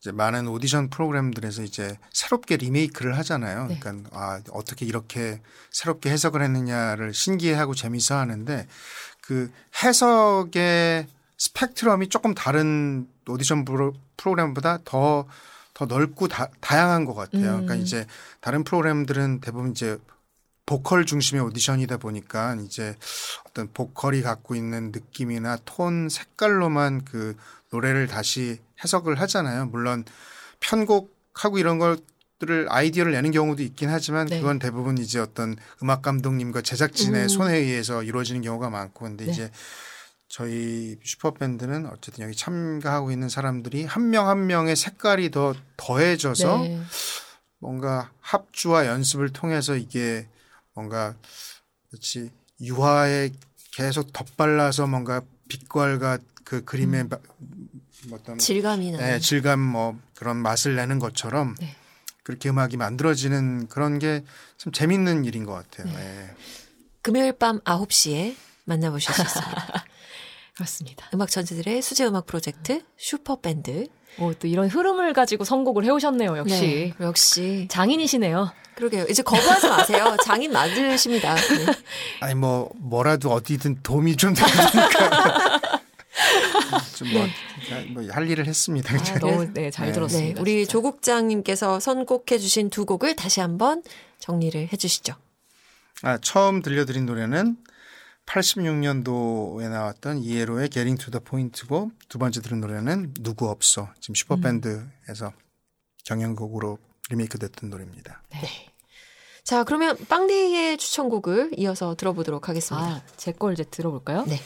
이제 0.00 0.12
많은 0.12 0.46
오디션 0.46 0.90
프로그램들에서 0.90 1.64
이제 1.64 1.98
새롭게 2.12 2.56
리메이크를 2.56 3.18
하잖아요. 3.18 3.66
네. 3.66 3.80
그러니까 3.80 4.10
아 4.16 4.40
어떻게 4.52 4.86
이렇게 4.86 5.42
새롭게 5.72 6.10
해석을 6.10 6.42
했느냐를 6.42 7.12
신기해하고 7.12 7.74
재미있어 7.74 8.16
하는데 8.16 8.68
그 9.26 9.50
해석의 9.82 11.06
스펙트럼이 11.38 12.08
조금 12.08 12.34
다른 12.34 13.08
오디션 13.28 13.64
프로- 13.64 13.94
프로그램보다 14.16 14.78
더 14.84 15.26
더 15.78 15.84
넓고 15.84 16.26
다, 16.28 16.48
다양한 16.62 17.04
것 17.04 17.12
같아요. 17.12 17.42
그러니까 17.42 17.74
음. 17.74 17.80
이제 17.80 18.06
다른 18.40 18.64
프로그램들은 18.64 19.40
대부분 19.42 19.72
이제 19.72 19.98
보컬 20.64 21.04
중심의 21.04 21.44
오디션이다 21.44 21.98
보니까 21.98 22.56
이제 22.64 22.96
어떤 23.46 23.70
보컬이 23.74 24.22
갖고 24.22 24.54
있는 24.54 24.90
느낌이나 24.90 25.58
톤 25.66 26.08
색깔로만 26.08 27.04
그 27.04 27.36
노래를 27.72 28.06
다시 28.06 28.58
해석을 28.82 29.20
하잖아요. 29.20 29.66
물론 29.66 30.06
편곡하고 30.60 31.58
이런 31.58 31.78
것 31.78 32.00
들을 32.38 32.66
아이디어를 32.68 33.12
내는 33.12 33.30
경우도 33.30 33.62
있긴 33.62 33.88
하지만 33.88 34.26
네. 34.26 34.38
그건 34.40 34.58
대부분 34.58 34.98
이제 34.98 35.18
어떤 35.18 35.56
음악 35.82 36.02
감독님과 36.02 36.62
제작진의 36.62 37.22
음. 37.22 37.28
손에 37.28 37.56
의해서 37.56 38.02
이루어지는 38.02 38.42
경우가 38.42 38.68
많고 38.68 39.04
근데 39.06 39.24
네. 39.24 39.32
이제 39.32 39.50
저희 40.28 40.96
슈퍼밴드는 41.02 41.86
어쨌든 41.86 42.24
여기 42.24 42.36
참가하고 42.36 43.10
있는 43.10 43.28
사람들이 43.28 43.84
한 43.84 44.10
명한 44.10 44.46
명의 44.46 44.76
색깔이 44.76 45.30
더 45.30 45.54
더해져서 45.78 46.58
네. 46.58 46.82
뭔가 47.58 48.10
합주와 48.20 48.86
연습을 48.86 49.30
통해서 49.32 49.76
이게 49.76 50.28
뭔가 50.74 51.14
그렇지 51.88 52.30
유화에 52.60 53.30
계속 53.72 54.12
덧발라서 54.12 54.86
뭔가 54.88 55.22
빛깔과 55.48 56.18
그 56.44 56.64
그림의 56.64 57.02
음. 57.02 57.08
마- 57.08 57.18
어떤 58.12 58.38
질감이 58.38 58.90
나는. 58.92 59.06
네, 59.06 59.18
질감 59.18 59.58
뭐 59.58 59.98
그런 60.14 60.36
맛을 60.36 60.76
내는 60.76 60.98
것처럼 60.98 61.54
네. 61.58 61.74
그렇게 62.26 62.48
음악이 62.48 62.76
만들어지는 62.76 63.68
그런 63.68 63.98
게 63.98 64.24
참 64.58 64.72
재밌는 64.72 65.24
일인 65.24 65.44
것 65.44 65.52
같아요. 65.52 65.92
예. 65.98 66.30
금요일 67.02 67.32
밤 67.32 67.60
9시에 67.60 68.34
만나보실 68.64 69.14
수 69.14 69.22
있습니다. 69.22 69.84
그렇습니다. 70.56 71.06
음악 71.14 71.30
천재들의 71.30 71.82
수제 71.82 72.06
음악 72.06 72.26
프로젝트 72.26 72.82
슈퍼밴드. 72.96 73.86
오, 74.18 74.32
또 74.32 74.48
이런 74.48 74.68
흐름을 74.68 75.12
가지고 75.12 75.44
선곡을 75.44 75.84
해오셨네요, 75.84 76.38
역시. 76.38 76.94
네, 76.98 77.04
역시. 77.04 77.66
장인이시네요. 77.70 78.50
그러게요. 78.76 79.04
이제 79.10 79.22
거부하지 79.22 79.68
마세요. 79.68 80.16
장인 80.24 80.52
맞으십니다. 80.52 81.34
네. 81.34 81.66
아니 82.20 82.34
뭐 82.34 82.70
뭐라도 82.76 83.30
어디든 83.32 83.80
도움이 83.82 84.16
좀 84.16 84.34
되니까 84.34 85.60
좀뭐할 86.96 88.28
일을 88.30 88.46
했습니다. 88.46 88.94
아. 88.94 89.18
너무, 89.18 89.52
네, 89.52 89.70
잘 89.70 89.86
네. 89.86 89.92
네, 89.92 89.94
들었습니다. 89.94 90.40
우리 90.40 90.64
진짜. 90.64 90.72
조국장님께서 90.72 91.80
선곡해 91.80 92.38
주신 92.38 92.70
두 92.70 92.84
곡을 92.84 93.16
다시 93.16 93.40
한번 93.40 93.82
정리를 94.18 94.68
해 94.72 94.76
주시죠. 94.76 95.14
아, 96.02 96.18
처음 96.18 96.62
들려드린 96.62 97.06
노래는 97.06 97.56
86년도에 98.26 99.68
나왔던 99.68 100.18
이에로의 100.18 100.68
Getting 100.68 101.02
to 101.02 101.10
the 101.10 101.24
Point고 101.24 101.92
두 102.08 102.18
번째 102.18 102.40
들은 102.40 102.60
노래는 102.60 103.14
누구 103.20 103.48
없어 103.48 103.88
지금 104.00 104.14
슈퍼밴드에서 104.14 105.32
경연곡으로 106.04 106.78
리메이크 107.10 107.38
됐던 107.38 107.70
노래입니다. 107.70 108.22
자, 109.44 109.62
그러면 109.62 109.96
빵디의 110.08 110.76
추천곡을 110.76 111.52
이어서 111.56 111.94
들어보도록 111.94 112.48
하겠습니다. 112.48 112.86
아, 112.86 113.02
제걸 113.16 113.52
이제 113.52 113.62
들어볼까요? 113.62 114.24
네. 114.26 114.40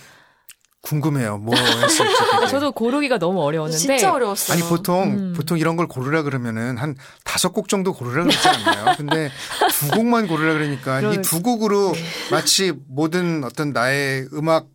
궁금해요. 0.82 1.38
뭐 1.38 1.54
했을지. 1.56 2.02
저도 2.50 2.72
고르기가 2.72 3.18
너무 3.18 3.42
어려웠는데. 3.42 3.78
진짜 3.78 4.12
어려웠어요. 4.12 4.56
아니 4.58 4.66
보통 4.68 5.02
음. 5.12 5.32
보통 5.36 5.58
이런 5.58 5.76
걸 5.76 5.86
고르라 5.86 6.22
그러면은 6.22 6.78
한 6.78 6.96
다섯 7.24 7.52
곡 7.52 7.68
정도 7.68 7.92
고르라 7.92 8.24
그러지 8.24 8.48
않나요? 8.48 8.96
근데 8.96 9.30
두 9.78 9.88
곡만 9.90 10.26
고르라 10.26 10.54
그러니까 10.54 11.00
이 11.12 11.20
두 11.22 11.42
곡으로 11.42 11.92
마치 12.30 12.72
모든 12.88 13.44
어떤 13.44 13.72
나의 13.72 14.28
음악 14.32 14.68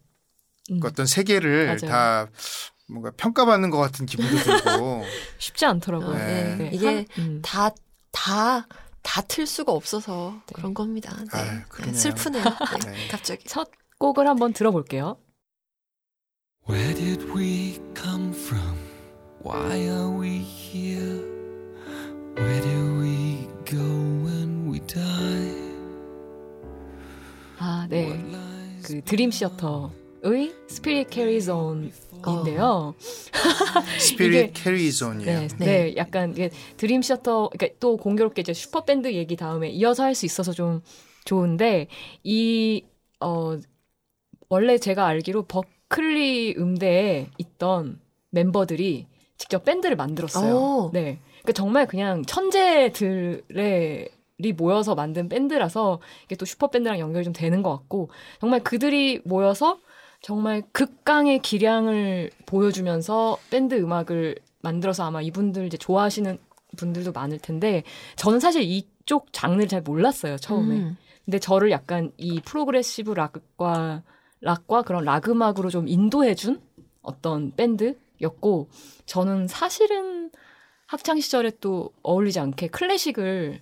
음, 0.72 0.80
어떤 0.84 1.06
세계를 1.06 1.66
맞아요. 1.68 1.78
다 1.92 2.28
뭔가 2.88 3.12
평가받는 3.18 3.72
것 3.72 3.80
같은 3.80 4.06
기분도 4.06 4.38
들고 4.38 5.04
쉽지 5.40 5.66
않더라고요. 5.66 6.10
어, 6.10 6.14
네. 6.18 6.56
네. 6.58 6.70
이게 6.72 6.88
한- 6.88 7.06
음. 7.18 7.42
다, 7.44 7.72
다, 8.12 8.68
다틀 9.02 9.48
수가 9.48 9.72
없어서 9.72 10.36
네. 10.48 10.54
그런 10.54 10.74
겁니다. 10.76 11.16
네. 11.34 11.40
아유, 11.40 11.52
네, 11.52 11.64
그러네요. 11.68 11.98
슬프네요. 11.98 12.44
네, 12.44 12.92
네. 12.92 13.08
갑자기. 13.10 13.44
첫 13.48 13.70
곡을 13.98 14.28
한번 14.28 14.54
들어볼게요. 14.54 15.18
Where 16.68 16.94
did 16.94 17.22
we 17.34 17.80
come 17.94 18.34
from? 18.34 18.76
Why 19.44 19.88
are 19.88 20.10
we 20.10 20.40
here? 20.40 21.22
Where 22.36 22.62
do 22.62 23.00
we 23.02 23.48
go 23.66 23.84
when 24.26 24.70
we 24.72 24.80
die? 24.88 25.64
아, 27.60 27.88
네. 27.90 28.20
그 28.84 29.02
Dream 29.04 29.32
Theater의 29.32 30.54
Spirit 30.68 31.10
Carries 31.10 31.52
On인데요. 31.52 32.94
Spirit 34.00 34.50
이게- 34.50 34.52
Carries 34.54 34.90
On이에요. 34.90 35.26
네, 35.26 35.48
네, 35.60 35.94
약간 35.98 36.32
이게 36.32 36.50
Dream 36.78 37.02
Theater 37.02 37.50
그러니까 37.50 37.78
또 37.80 37.98
공교롭게 37.98 38.42
이제 38.42 38.54
슈퍼 38.54 38.84
밴드 38.86 39.12
얘기 39.14 39.36
다음에 39.36 39.70
이어서 39.70 40.04
할 40.04 40.16
수 40.16 40.26
있어서 40.26 40.52
좀 40.52 40.82
좋은데 41.26 41.88
이 42.24 42.84
어 43.22 43.58
원래 44.50 44.78
제가 44.78 45.06
알기로 45.08 45.46
버클리 45.90 46.56
음대에 46.58 47.30
있던 47.38 48.00
멤버들이 48.30 49.08
직접 49.38 49.66
밴드를 49.66 49.96
만들었어요. 49.96 50.56
오. 50.56 50.90
네. 50.94 51.20
그러니까 51.42 51.54
정말 51.54 51.88
그냥 51.88 52.24
천재들의 52.26 54.10
이 54.38 54.52
모여서 54.52 54.96
만든 54.96 55.30
밴드라서 55.30 56.00
이게 56.26 56.36
또 56.36 56.46
슈퍼밴드랑 56.46 57.00
연결이 57.00 57.24
좀 57.24 57.34
되는 57.34 57.64
것 57.64 57.72
같고 57.72 58.10
정말 58.42 58.62
그들이 58.62 59.22
모여서 59.24 59.80
정말 60.22 60.64
극강의 60.72 61.40
기량을 61.40 62.32
보여주면서 62.46 63.38
밴드 63.50 63.76
음악을 63.76 64.36
만들어서 64.62 65.06
아마 65.06 65.22
이분들 65.22 65.68
이제 65.68 65.78
좋아하시는 65.78 66.38
분들도 66.76 67.14
많을 67.14 67.40
텐데 67.40 67.84
저는 68.18 68.42
사실 68.42 68.64
이쪽 68.64 69.32
장르를 69.32 69.70
잘 69.70 69.82
몰랐어요 69.82 70.38
처음에 70.38 70.76
음. 70.76 70.98
근데 71.24 71.40
저를 71.40 71.72
약간 71.72 72.12
이 72.18 72.42
progressive 72.42 73.14
rock과 73.14 74.04
락과 74.46 74.84
그런 74.84 75.04
락 75.04 75.28
음악으로 75.28 75.70
좀 75.70 75.88
인도해준 75.88 76.62
어떤 77.02 77.52
밴드 77.56 77.98
노래였고 78.20 78.70
저는 79.06 79.48
사실은 79.48 80.32
학창 80.88 81.20
시절에 81.20 81.52
또 81.60 81.92
어울리지 82.04 82.40
않게 82.40 82.68
클래식을 82.68 83.62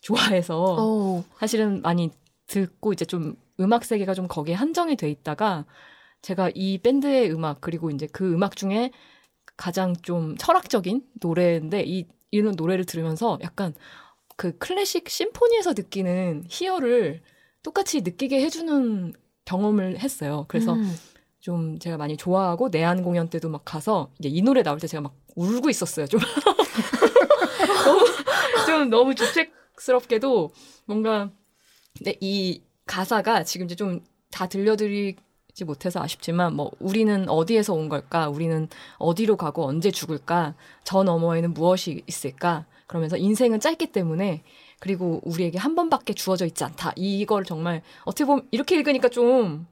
좋아해서 0.00 0.76
어. 0.78 1.24
사실은 1.38 1.82
많이 1.82 2.10
듣고 2.46 2.92
이제 2.92 3.04
좀 3.04 3.36
음악 3.60 3.84
세계가 3.84 4.14
좀 4.14 4.26
거기에 4.28 4.54
한정이 4.54 4.96
돼 4.96 5.08
있다가 5.08 5.64
제가 6.20 6.50
이 6.54 6.78
밴드의 6.78 7.30
음악 7.32 7.60
그리고 7.60 7.90
이제 7.90 8.06
그 8.12 8.32
음악 8.32 8.56
중에 8.56 8.90
가장 9.56 9.94
좀 9.94 10.36
철학적인 10.36 11.06
노래인데 11.20 11.84
이 11.86 12.06
이런 12.30 12.54
노래를 12.56 12.84
들으면서 12.84 13.38
약간 13.42 13.72
그 14.36 14.58
클래식 14.58 15.08
심포니에서 15.08 15.74
느끼는 15.74 16.44
희열을 16.48 17.22
똑같이 17.62 18.00
느끼게 18.00 18.42
해주는 18.42 19.12
경험을 19.44 19.98
했어요. 19.98 20.44
그래서 20.48 20.74
음. 20.74 20.94
좀 21.40 21.78
제가 21.78 21.96
많이 21.96 22.16
좋아하고 22.16 22.68
내한 22.70 23.02
공연 23.02 23.28
때도 23.28 23.48
막 23.50 23.62
가서 23.64 24.10
이제 24.18 24.28
이 24.28 24.40
노래 24.42 24.62
나올 24.62 24.78
때 24.78 24.86
제가 24.86 25.00
막 25.02 25.14
울고 25.36 25.68
있었어요. 25.70 26.06
좀 26.06 26.20
너무 27.84 28.04
좀 28.66 28.90
너무 28.90 29.14
주책스럽게도 29.14 30.50
뭔가 30.86 31.30
근데 31.96 32.16
이 32.20 32.62
가사가 32.86 33.44
지금 33.44 33.66
이제 33.66 33.74
좀 33.74 34.02
다 34.34 34.48
들려드리 34.48 35.14
지 35.54 35.64
못해서 35.64 36.02
아쉽지만 36.02 36.54
뭐 36.56 36.72
우리는 36.80 37.28
어디에서 37.28 37.72
온 37.72 37.88
걸까? 37.88 38.28
우리는 38.28 38.68
어디로 38.98 39.36
가고 39.36 39.64
언제 39.64 39.92
죽을까? 39.92 40.56
저 40.82 41.04
너머에는 41.04 41.54
무엇이 41.54 42.02
있을까? 42.08 42.66
그러면서 42.88 43.16
인생은 43.16 43.60
짧기 43.60 43.92
때문에 43.92 44.42
그리고 44.84 45.22
우리에게 45.24 45.56
한 45.56 45.74
번밖에 45.74 46.12
주어져 46.12 46.44
있지 46.44 46.62
않다. 46.62 46.92
이걸 46.96 47.42
정말 47.44 47.80
어떻게 48.04 48.26
보면 48.26 48.46
이렇게 48.50 48.76
읽으니까 48.76 49.08
좀 49.08 49.66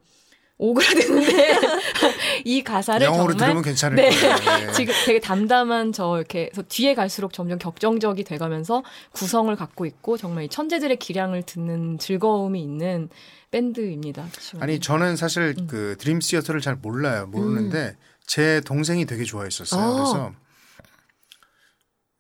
오그라드는데 0.57 1.59
이 2.47 2.63
가사를 2.63 3.05
영어로 3.05 3.33
정말 3.33 3.49
들으면 3.49 3.63
괜찮을 3.63 3.97
네. 3.97 4.09
거예요. 4.09 4.69
예. 4.69 4.73
지금 4.73 4.95
되게 5.05 5.21
담담한 5.21 5.93
저 5.93 6.17
이렇게 6.17 6.51
뒤에 6.67 6.95
갈수록 6.95 7.35
점점 7.35 7.59
격정적이 7.59 8.25
돼가면서 8.25 8.85
구성을 9.11 9.55
갖고 9.55 9.85
있고 9.85 10.17
정말 10.17 10.45
이 10.45 10.49
천재들의 10.49 10.97
기량을 10.97 11.43
듣는 11.43 11.99
즐거움이 11.99 12.63
있는 12.63 13.11
밴드입니다. 13.51 14.27
아니 14.61 14.81
저는 14.81 15.17
사실 15.17 15.55
음. 15.59 15.67
그 15.67 15.97
드림 15.99 16.23
시어터를 16.23 16.63
잘 16.63 16.77
몰라요. 16.77 17.27
모르는데 17.27 17.99
제 18.27 18.63
동생이 18.63 19.05
되게 19.05 19.25
좋아했었어요. 19.25 19.79
아. 19.79 19.93
그래서 19.93 20.33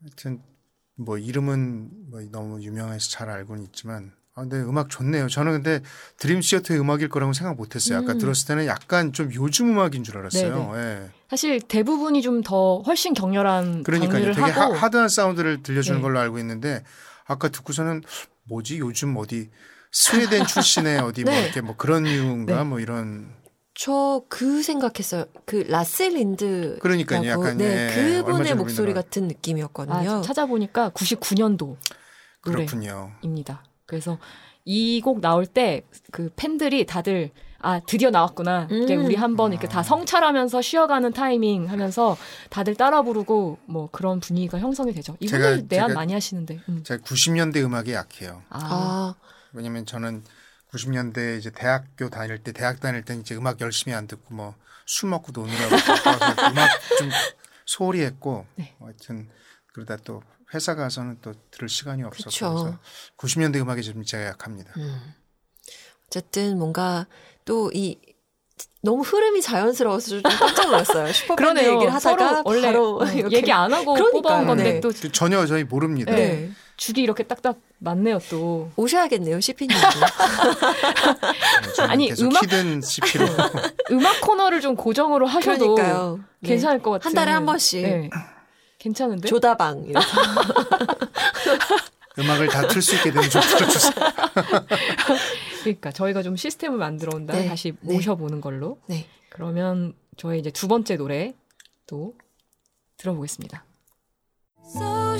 하여튼 0.02 0.42
뭐 0.96 1.18
이름은 1.18 1.90
뭐 2.10 2.20
너무 2.30 2.62
유명해서 2.62 3.10
잘 3.10 3.28
알고는 3.30 3.62
있지만 3.64 4.12
아 4.34 4.40
근데 4.42 4.56
음악 4.62 4.88
좋네요. 4.88 5.28
저는 5.28 5.52
근데 5.52 5.80
드림 6.16 6.40
시어터의 6.40 6.80
음악일 6.80 7.08
거라고 7.10 7.32
생각 7.34 7.54
못 7.56 7.74
했어요. 7.74 7.98
아까 7.98 8.12
음. 8.14 8.18
들었을 8.18 8.46
때는 8.48 8.66
약간 8.66 9.12
좀 9.12 9.30
요즘 9.34 9.68
음악인 9.70 10.04
줄 10.04 10.16
알았어요. 10.18 10.72
예. 10.76 11.10
사실 11.28 11.60
대부분이 11.60 12.22
좀 12.22 12.42
더 12.42 12.80
훨씬 12.80 13.12
격렬한 13.14 13.82
그러니까요. 13.82 14.32
되게 14.32 14.40
하고 14.50 14.74
하, 14.74 14.88
드한 14.88 15.08
사운드를 15.08 15.62
들려주는 15.62 15.98
네. 15.98 16.02
걸로 16.02 16.18
알고 16.18 16.38
있는데 16.38 16.82
아까 17.26 17.48
듣고서는 17.48 18.02
뭐지 18.44 18.78
요즘 18.78 19.16
어디 19.16 19.50
스웨덴 19.92 20.46
출신의 20.46 20.98
어디 21.00 21.24
뭐 21.24 21.32
네. 21.34 21.42
이렇게 21.44 21.60
뭐 21.60 21.76
그런 21.76 22.06
이유인가 22.06 22.56
네. 22.56 22.64
뭐 22.64 22.80
이런 22.80 23.30
저 23.82 24.22
그 24.28 24.62
생각했어요. 24.62 25.24
그 25.44 25.64
라셀 25.68 26.12
린드. 26.14 26.78
그러니까요. 26.80 27.28
약간, 27.28 27.56
네, 27.56 27.88
예, 27.90 27.94
그분의 28.22 28.54
목소리 28.54 28.94
같은 28.94 29.24
아, 29.24 29.26
느낌이었거든요. 29.26 30.22
찾아보니까 30.22 30.90
99년도 30.90 31.76
그렇군요. 32.42 33.10
노래입니다. 33.22 33.64
그래서 33.86 34.18
이 34.64 35.00
곡 35.02 35.20
나올 35.20 35.46
때 35.46 35.82
그 36.12 36.30
팬들이 36.36 36.86
다들 36.86 37.30
아 37.58 37.80
드디어 37.86 38.10
나왔구나. 38.10 38.68
이제 38.70 38.94
음. 38.96 39.04
우리 39.06 39.16
한번 39.16 39.52
이렇게 39.52 39.66
다 39.68 39.82
성찰하면서 39.82 40.62
쉬어가는 40.62 41.12
타이밍 41.12 41.68
하면서 41.68 42.16
다들 42.50 42.74
따라 42.76 43.02
부르고 43.02 43.58
뭐 43.66 43.88
그런 43.90 44.20
분위기가 44.20 44.58
형성이 44.60 44.92
되죠. 44.92 45.16
이분들 45.20 45.66
내한 45.68 45.94
많이 45.94 46.12
하시는데. 46.12 46.60
음. 46.68 46.82
제가 46.84 47.02
90년대 47.02 47.56
음악에 47.64 47.94
약해요. 47.94 48.42
아, 48.48 48.58
아, 48.62 49.14
왜냐면 49.52 49.86
저는 49.86 50.22
90년대 50.74 51.38
이제 51.38 51.50
대학교 51.50 52.08
다닐 52.08 52.42
때 52.42 52.52
대학 52.52 52.80
다닐 52.80 53.04
때 53.04 53.14
이제 53.14 53.34
음악 53.34 53.60
열심히 53.60 53.94
안 53.94 54.06
듣고 54.06 54.34
뭐 54.34 54.54
술 54.86 55.08
먹고 55.08 55.32
노느라고 55.32 55.74
음악 56.52 56.68
좀 56.98 57.10
소홀히 57.64 58.02
했고 58.02 58.46
네. 58.56 58.74
하여튼 58.80 59.28
그러다 59.72 59.96
또 60.04 60.22
회사 60.54 60.74
가서는 60.74 61.18
또 61.22 61.32
들을 61.50 61.68
시간이. 61.68 62.02
그래서 62.10 62.78
90년대 63.16 63.56
음악에 63.56 63.80
좀 63.80 64.04
제가 64.04 64.24
약합니다. 64.26 64.72
음. 64.76 65.14
어쨌든 66.06 66.58
뭔가 66.58 67.06
또이 67.46 67.98
너무 68.82 69.02
흐름이 69.02 69.40
자연스러워서 69.40 70.08
좀 70.08 70.22
깜짝 70.22 70.66
놀랐어요. 70.66 71.10
슈퍼밴드. 71.14 71.60
얘기를 71.60 71.94
하다가 71.94 72.28
서로 72.28 72.42
원래 72.44 72.60
바로 72.66 72.98
어, 72.98 73.04
이렇게 73.06 73.36
얘기 73.36 73.50
안 73.50 73.72
하고 73.72 73.94
그러니까요. 73.94 74.22
뽑아온 74.22 74.46
건데 74.46 74.64
네. 74.74 74.80
또 74.80 74.92
전혀 74.92 75.46
저희 75.46 75.64
모릅니다. 75.64 76.12
네. 76.12 76.50
네. 76.82 76.86
줄이 76.86 77.02
이렇게 77.02 77.22
딱딱 77.22 77.58
맞네요 77.78 78.18
또. 78.28 78.70
오셔야겠네요, 78.76 79.40
시피님도. 79.40 79.86
네, 81.78 81.82
아니, 81.84 82.12
음악- 82.20 82.42
히든 82.42 82.82
CP로 82.82 83.26
음악 83.92 84.20
코너를 84.20 84.60
좀 84.60 84.74
고정으로 84.74 85.26
하셔도 85.26 85.74
그러니까요. 85.76 86.20
네. 86.40 86.48
괜찮을 86.48 86.82
것 86.82 86.90
같아요. 86.90 87.06
한 87.06 87.14
달에 87.14 87.30
한 87.30 87.46
번씩. 87.46 87.82
네. 87.82 88.10
괜찮은데? 88.78 89.28
조다방. 89.28 89.84
이렇게. 89.86 90.06
음악을 92.18 92.48
다 92.48 92.66
틀 92.68 92.82
수 92.82 92.94
있게 92.96 93.10
되면 93.12 93.30
좀 93.30 93.40
틀어주세요. 93.40 93.92
그러니까 95.62 95.92
저희가 95.92 96.22
좀 96.22 96.36
시스템을 96.36 96.76
만들어 96.78 97.16
온 97.16 97.26
다음에 97.26 97.42
네. 97.44 97.48
다시 97.48 97.72
네. 97.80 97.94
모셔보는 97.94 98.40
걸로. 98.40 98.78
네. 98.86 99.06
그러면 99.30 99.94
저희 100.16 100.38
이제 100.40 100.50
두 100.50 100.66
번째 100.68 100.96
노래 100.96 101.34
또 101.86 102.14
들어보겠습니다. 102.98 103.64
So 104.74 105.16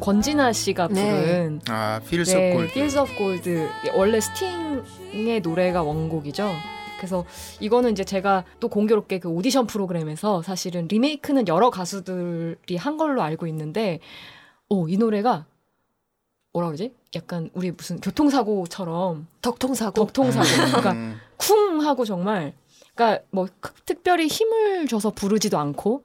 권진아 0.00 0.52
씨가 0.52 0.88
네. 0.88 1.10
부른 1.10 1.60
아, 1.68 2.00
Fields 2.08 2.34
네, 2.36 2.48
of 2.52 2.56
Gold. 2.58 2.70
Fields 2.70 2.98
of 2.98 3.16
Gold 3.16 3.68
원래 3.96 4.20
스팅의 4.20 5.40
노래가 5.42 5.82
원곡이죠. 5.82 6.50
그래서 6.98 7.24
이거는 7.60 7.92
이제 7.92 8.04
제가 8.04 8.44
또 8.60 8.68
공교롭게 8.68 9.18
그 9.20 9.28
오디션 9.28 9.66
프로그램에서 9.66 10.42
사실은 10.42 10.88
리메이크는 10.88 11.46
여러 11.48 11.70
가수들이 11.70 12.76
한 12.76 12.96
걸로 12.96 13.22
알고 13.22 13.46
있는데, 13.48 14.00
오, 14.68 14.88
이 14.88 14.96
노래가 14.96 15.46
뭐라 16.52 16.68
그러지? 16.68 16.92
약간 17.14 17.50
우리 17.54 17.70
무슨 17.70 18.00
교통사고처럼 18.00 19.26
덕통사고. 19.42 19.92
덕통사고. 19.94 20.46
그러니까 20.70 20.92
음, 20.92 21.20
쿵 21.36 21.80
하고 21.84 22.04
정말 22.04 22.52
그러니까 22.94 23.22
뭐 23.30 23.46
크- 23.60 23.72
특별히 23.84 24.26
힘을 24.26 24.88
줘서 24.88 25.10
부르지도 25.10 25.56
않고 25.58 26.02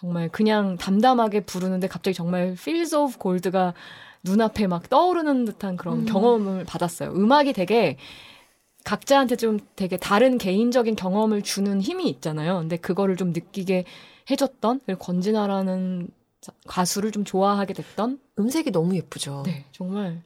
정말 0.00 0.30
그냥 0.30 0.78
담담하게 0.78 1.40
부르는데 1.40 1.86
갑자기 1.86 2.14
정말 2.14 2.48
Fields 2.52 2.94
of 2.94 3.18
Gold가 3.18 3.74
눈앞에 4.22 4.66
막 4.66 4.88
떠오르는 4.88 5.44
듯한 5.44 5.76
그런 5.76 6.00
음. 6.00 6.04
경험을 6.06 6.64
받았어요. 6.64 7.10
음악이 7.12 7.52
되게 7.52 7.98
각자한테 8.84 9.36
좀 9.36 9.58
되게 9.76 9.98
다른 9.98 10.38
개인적인 10.38 10.96
경험을 10.96 11.42
주는 11.42 11.80
힘이 11.82 12.08
있잖아요. 12.08 12.58
근데 12.60 12.78
그거를 12.78 13.16
좀 13.16 13.32
느끼게 13.32 13.84
해줬던 14.30 14.80
그리고 14.86 14.98
권진아라는 15.04 16.08
자- 16.40 16.52
가수를 16.66 17.12
좀 17.12 17.24
좋아하게 17.24 17.74
됐던 17.74 18.18
음색이 18.38 18.70
너무 18.72 18.96
예쁘죠. 18.96 19.42
네 19.44 19.66
정말 19.72 20.22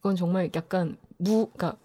이건 0.00 0.16
정말 0.16 0.50
약간 0.56 0.96
무 1.18 1.46
그러니까 1.54 1.78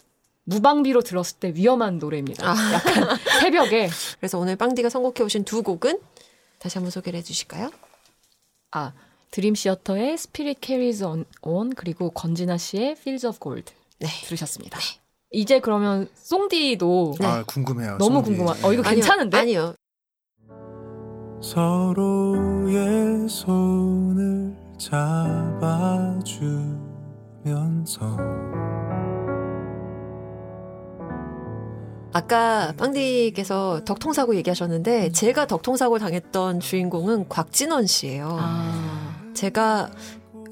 무방비로 0.44 1.02
들었을 1.02 1.38
때 1.38 1.52
위험한 1.54 1.98
노래입니다. 1.98 2.50
아. 2.50 2.54
약간 2.72 3.16
새벽에 3.40 3.88
그래서 4.18 4.40
오늘 4.40 4.56
빵디가 4.56 4.88
선곡해 4.88 5.22
오신 5.22 5.44
두 5.44 5.62
곡은 5.62 6.00
다시 6.62 6.78
한번 6.78 6.92
소개를 6.92 7.18
해주실까요? 7.18 7.70
아 8.70 8.92
드림 9.32 9.56
시어터의 9.56 10.12
Spirit 10.12 10.60
Carries 10.64 11.02
On, 11.04 11.24
on 11.42 11.74
그리고 11.74 12.10
권진아 12.10 12.56
씨의 12.56 12.92
Fields 12.92 13.26
of 13.26 13.40
Gold 13.40 13.72
네. 13.98 14.06
들으셨습니다. 14.26 14.78
이제 15.32 15.58
그러면 15.58 16.08
송디도 16.14 17.16
아, 17.20 17.42
궁금해요. 17.46 17.98
너무. 17.98 18.22
궁금한. 18.22 18.64
어 18.64 18.72
이거 18.72 18.82
아니요, 18.82 18.94
괜찮은데? 18.94 19.38
아니요. 19.38 19.74
서로의 21.42 23.28
손을 23.28 24.56
잡아주면서 24.78 25.42
아까 32.12 32.72
빵디께서 32.76 33.82
덕통사고 33.84 34.34
얘기하셨는데 34.36 35.12
제가 35.12 35.46
덕통사고 35.46 35.98
당했던 35.98 36.60
주인공은 36.60 37.28
곽진언 37.28 37.86
씨예요. 37.86 38.36
아 38.40 39.14
제가 39.34 39.90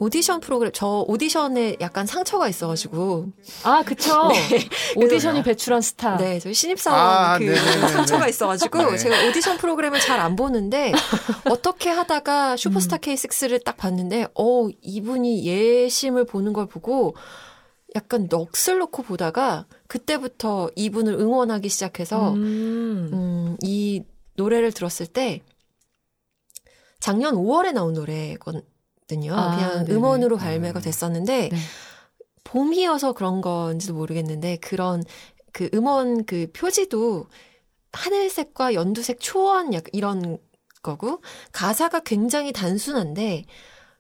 오디션 0.03 0.41
프로그램 0.41 0.73
저 0.75 1.05
오디션에 1.07 1.77
약간 1.83 2.07
상처가 2.07 2.49
있어가지고 2.49 3.27
아, 3.65 3.83
그쵸. 3.83 4.29
네. 4.51 4.67
오디션이 4.97 5.43
배출한 5.43 5.83
스타. 5.83 6.17
네, 6.17 6.39
저희 6.39 6.55
신입사원 6.55 6.99
아, 6.99 7.39
그 7.39 7.45
네네네네. 7.45 7.89
상처가 7.89 8.27
있어가지고 8.27 8.93
네. 8.93 8.97
제가 8.97 9.29
오디션 9.29 9.59
프로그램을 9.59 10.01
잘 10.01 10.19
안 10.21 10.37
보는데 10.37 10.93
어떻게 11.51 11.91
하다가 11.91 12.57
슈퍼스타 12.57 12.97
K6를 12.97 13.63
딱 13.63 13.77
봤는데 13.77 14.29
어 14.35 14.69
이분이 14.81 15.45
예심을 15.47 16.25
보는 16.25 16.55
걸 16.55 16.65
보고 16.67 17.15
약간 17.95 18.29
넋을 18.29 18.79
놓고 18.79 19.03
보다가 19.03 19.67
그때부터 19.89 20.71
이분을 20.77 21.15
응원하기 21.15 21.69
시작해서 21.69 22.35
음. 22.35 23.11
음, 23.13 23.57
이 23.63 24.05
노래를 24.37 24.73
들었을 24.73 25.07
때 25.07 25.43
작년 27.01 27.35
5월에 27.35 27.73
나온 27.73 27.95
노래거든요. 27.95 29.35
아, 29.35 29.51
그냥 29.57 29.85
네네. 29.85 29.95
음원으로 29.95 30.37
발매가 30.37 30.81
됐었는데 30.81 31.49
네. 31.49 31.57
봄이어서 32.45 33.13
그런 33.13 33.41
건지도 33.41 33.95
모르겠는데 33.95 34.57
그런 34.57 35.03
그 35.53 35.69
음원 35.75 36.25
그 36.25 36.49
표지도 36.53 37.27
하늘색과 37.93 38.75
연두색 38.75 39.19
초원 39.21 39.75
약 39.75 39.85
이런 39.93 40.39
거고 40.83 41.23
가사가 41.53 42.01
굉장히 42.01 42.53
단순한데 42.53 43.45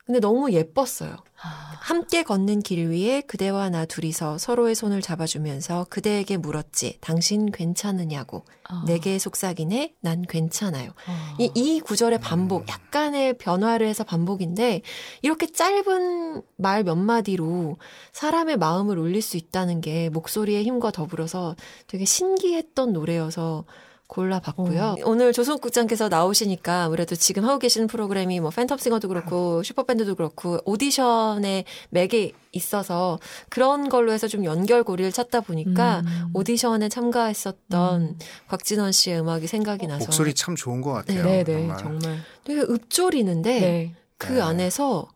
근데 0.05 0.21
너무 0.21 0.53
예뻤어요. 0.53 1.17
아, 1.43 1.79
함께 1.81 2.23
걷는 2.23 2.61
길 2.61 2.89
위에 2.91 3.23
그대와 3.23 3.71
나 3.71 3.87
둘이서 3.87 4.37
서로의 4.39 4.75
손을 4.75 5.01
잡아주면서 5.01 5.87
그대에게 5.89 6.37
물었지. 6.37 6.99
당신 7.01 7.51
괜찮으냐고. 7.51 8.45
아. 8.69 8.85
내게 8.87 9.19
속삭이네. 9.19 9.95
난 10.01 10.23
괜찮아요. 10.23 10.91
아. 11.07 11.37
이, 11.39 11.51
이 11.55 11.81
구절의 11.81 12.21
반복, 12.21 12.69
약간의 12.69 13.39
변화를 13.39 13.87
해서 13.87 14.05
반복인데, 14.05 14.83
이렇게 15.23 15.47
짧은 15.47 16.43
말 16.57 16.85
몇 16.85 16.97
마디로 16.97 17.77
사람의 18.13 18.57
마음을 18.57 18.99
울릴 18.99 19.23
수 19.23 19.37
있다는 19.37 19.81
게 19.81 20.09
목소리의 20.11 20.65
힘과 20.65 20.91
더불어서 20.91 21.57
되게 21.87 22.05
신기했던 22.05 22.93
노래여서 22.93 23.65
골라봤고요. 24.11 24.97
오늘 25.05 25.33
조성욱 25.33 25.61
국장께서 25.61 26.09
나오시니까 26.09 26.85
아무래도 26.85 27.15
지금 27.15 27.45
하고 27.45 27.59
계시는 27.59 27.87
프로그램이 27.87 28.41
뭐 28.41 28.51
팬텀싱어도 28.51 29.09
그렇고 29.09 29.63
슈퍼밴드도 29.63 30.17
그렇고 30.17 30.59
오디션의 30.65 31.65
맥에 31.91 32.33
있어서 32.53 33.21
그런 33.49 33.89
걸로 33.89 34.13
해서 34.13 34.27
좀 34.27 34.45
연결고리를 34.45 35.13
찾다 35.13 35.41
보니까 35.43 36.01
음. 36.01 36.31
오디션에 36.35 36.89
참가했었던 36.89 38.03
음. 38.03 38.19
곽진원 38.49 38.91
씨의 38.91 39.21
음악이 39.21 39.47
생각이 39.47 39.87
나서 39.87 40.07
목소리 40.07 40.35
참 40.35 40.57
좋은 40.57 40.81
것 40.81 40.93
같아요. 40.93 41.23
네, 41.23 41.45
네, 41.45 41.53
정말. 41.53 41.79
정말. 41.79 42.19
되게 42.43 42.61
읊조리는데 42.63 43.61
네. 43.61 43.95
그 44.19 44.33
네. 44.33 44.41
안에서 44.41 45.09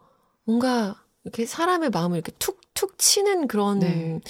뭔가 0.45 0.95
이렇게 1.25 1.47
사람의 1.47 1.91
마음을 1.91 2.19
이렇게 2.19 2.33
툭툭 2.39 2.99
치는 2.99 3.49
그런 3.49 3.81
네. 3.81 4.21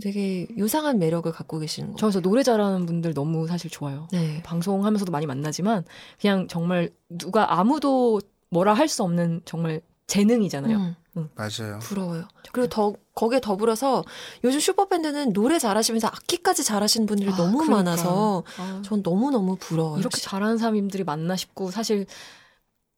되게 0.00 0.46
요상한 0.58 0.98
매력을 0.98 1.30
갖고 1.32 1.58
계시는 1.58 1.92
거. 1.92 1.96
저 1.96 2.06
그래서 2.06 2.20
노래 2.20 2.42
잘하는 2.42 2.86
분들 2.86 3.14
너무 3.14 3.46
사실 3.46 3.70
좋아요. 3.70 4.08
네. 4.12 4.42
방송하면서도 4.42 5.12
많이 5.12 5.26
만나지만 5.26 5.84
그냥 6.20 6.48
정말 6.48 6.90
누가 7.08 7.58
아무도 7.58 8.20
뭐라 8.50 8.74
할 8.74 8.88
수 8.88 9.02
없는 9.04 9.42
정말 9.44 9.80
재능이잖아요. 10.06 10.96
음, 11.16 11.28
맞아요. 11.36 11.78
부러워요. 11.80 12.24
그리고 12.52 12.68
더 12.68 12.92
거기에 13.14 13.40
더불어서 13.40 14.04
요즘 14.42 14.58
슈퍼밴드는 14.58 15.32
노래 15.32 15.58
잘하시면서 15.58 16.08
악기까지 16.08 16.64
잘하시는 16.64 17.06
분들이 17.06 17.30
아, 17.30 17.36
너무 17.36 17.58
그러니까. 17.58 17.76
많아서 17.76 18.42
아, 18.58 18.82
전 18.84 19.02
너무 19.04 19.30
너무 19.30 19.56
부러워요. 19.56 19.98
이렇게 20.00 20.20
잘하는 20.20 20.58
사람들이 20.58 21.04
맞나 21.04 21.36
싶고 21.36 21.70
사실 21.70 22.06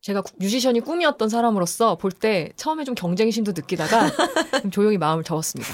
제가 0.02 0.20
구- 0.22 0.32
뮤지션이 0.36 0.80
꿈이었던 0.80 1.28
사람으로서 1.28 1.96
볼 1.96 2.10
때 2.12 2.50
처음에 2.56 2.82
좀 2.84 2.94
경쟁심도 2.96 3.52
느끼다가 3.52 4.10
좀 4.62 4.70
조용히 4.72 4.98
마음을 4.98 5.22
접었습니다. 5.24 5.72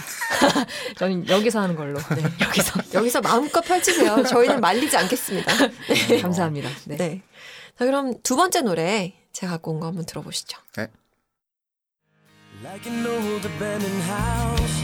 저는 0.99 1.29
여기서 1.29 1.61
하는 1.61 1.75
걸로. 1.77 1.99
네, 1.99 2.23
여기서. 2.47 2.81
여기서 2.95 3.21
마음껏 3.23 3.63
펼치세요. 3.63 4.23
저희는 4.25 4.61
말리지 4.61 4.97
않겠습니다. 4.99 5.53
네, 6.09 6.21
감사합니다. 6.21 6.69
네. 6.85 6.97
네. 6.97 7.23
자, 7.79 7.85
그럼 7.87 8.15
두 8.23 8.37
번째 8.37 8.61
노래 8.63 9.15
제가 9.33 9.53
갖고 9.55 9.73
온 9.73 9.81
거 9.81 9.87
한번 9.87 10.05
들어보시죠. 10.05 10.59
Like 12.63 12.91
an 12.93 13.07
old 13.07 13.47
abandoned 13.47 14.03
house. 14.05 14.83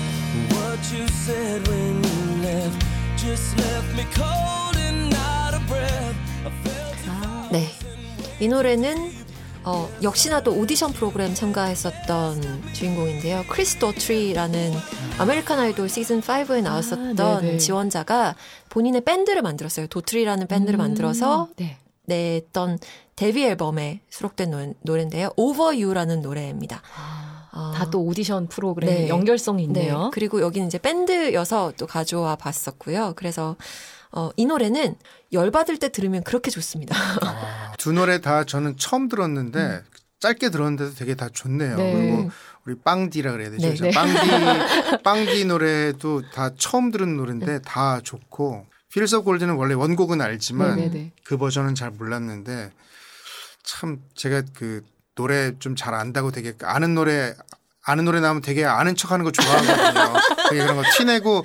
What 0.52 0.94
you 0.94 1.04
said 1.08 1.68
when 1.68 2.02
you 2.02 2.42
left 2.42 2.86
just 3.16 3.56
left 3.60 3.92
me 3.94 4.06
cold 4.14 4.78
and 4.78 5.14
out 5.14 5.54
of 5.54 5.66
breath. 5.66 6.16
I 6.46 6.52
felt 6.62 7.52
네. 7.52 7.68
이 8.40 8.48
노래는 8.48 9.23
어, 9.66 9.88
역시나 10.02 10.42
또 10.42 10.52
오디션 10.52 10.92
프로그램 10.92 11.34
참가했었던 11.34 12.72
주인공인데요. 12.74 13.44
Chris 13.48 13.78
Daughtry라는 13.78 14.72
American 15.18 15.58
Idol 15.58 15.88
시즌 15.88 16.20
5에 16.20 16.62
나왔었던 16.62 17.20
아. 17.20 17.58
지원자가 17.58 18.36
본인의 18.68 19.02
밴드를 19.02 19.40
만들었어요. 19.40 19.86
Daughtry라는 19.86 20.48
밴드를 20.48 20.76
만들어서 20.76 21.48
네. 21.56 21.78
냈던 22.04 22.78
데뷔 23.16 23.44
앨범에 23.44 24.00
수록된 24.10 24.50
노, 24.50 24.74
노래인데요. 24.82 25.30
Over 25.36 25.82
You라는 25.82 26.20
노래입니다. 26.20 26.82
어, 27.52 27.72
다또 27.74 28.02
오디션 28.02 28.48
프로그램 28.48 28.90
네. 28.90 29.08
연결성이 29.08 29.66
네. 29.68 29.80
있네요. 29.82 30.10
그리고 30.12 30.42
여기는 30.42 30.66
이제 30.66 30.76
밴드여서 30.76 31.72
또 31.78 31.86
가져와 31.86 32.36
봤었고요. 32.36 33.14
그래서 33.16 33.56
어, 34.10 34.30
이 34.36 34.44
노래는 34.46 34.96
열받을 35.32 35.78
때 35.78 35.88
들으면 35.88 36.22
그렇게 36.22 36.50
좋습니다. 36.50 36.96
두 37.84 37.92
노래 37.92 38.18
다 38.18 38.44
저는 38.44 38.78
처음 38.78 39.10
들었는데 39.10 39.82
짧게 40.18 40.48
들었는데도 40.48 40.94
되게 40.94 41.14
다 41.14 41.28
좋네요. 41.30 41.76
네. 41.76 41.92
그리고 41.92 42.30
우리 42.64 42.76
빵디라 42.76 43.30
그래야 43.32 43.50
되죠. 43.50 43.68
네, 43.68 43.74
네. 43.74 43.90
빵디 43.90 45.02
빵디 45.04 45.44
노래도 45.44 46.22
다 46.30 46.48
처음 46.56 46.90
들은 46.90 47.18
노래인데 47.18 47.60
다 47.60 48.00
좋고 48.00 48.66
of 48.96 49.22
Gold는 49.22 49.56
원래 49.56 49.74
원곡은 49.74 50.22
알지만 50.22 50.76
네, 50.76 50.82
네, 50.84 50.90
네. 50.90 51.12
그 51.24 51.36
버전은 51.36 51.74
잘 51.74 51.90
몰랐는데 51.90 52.72
참 53.64 54.00
제가 54.14 54.44
그 54.54 54.82
노래 55.14 55.52
좀 55.58 55.76
잘 55.76 55.92
안다고 55.92 56.30
되게 56.30 56.54
아는 56.62 56.94
노래 56.94 57.34
아는 57.84 58.06
노래 58.06 58.20
나오면 58.20 58.40
되게 58.40 58.64
아는 58.64 58.96
척하는 58.96 59.26
거 59.26 59.30
좋아하거든요. 59.30 60.14
되게 60.48 60.62
그런 60.62 60.76
거 60.76 60.84
티내고 60.96 61.44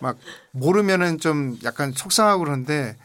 막 0.00 0.16
모르면은 0.52 1.18
좀 1.18 1.58
약간 1.64 1.90
속상하고 1.90 2.44
그런데 2.44 2.96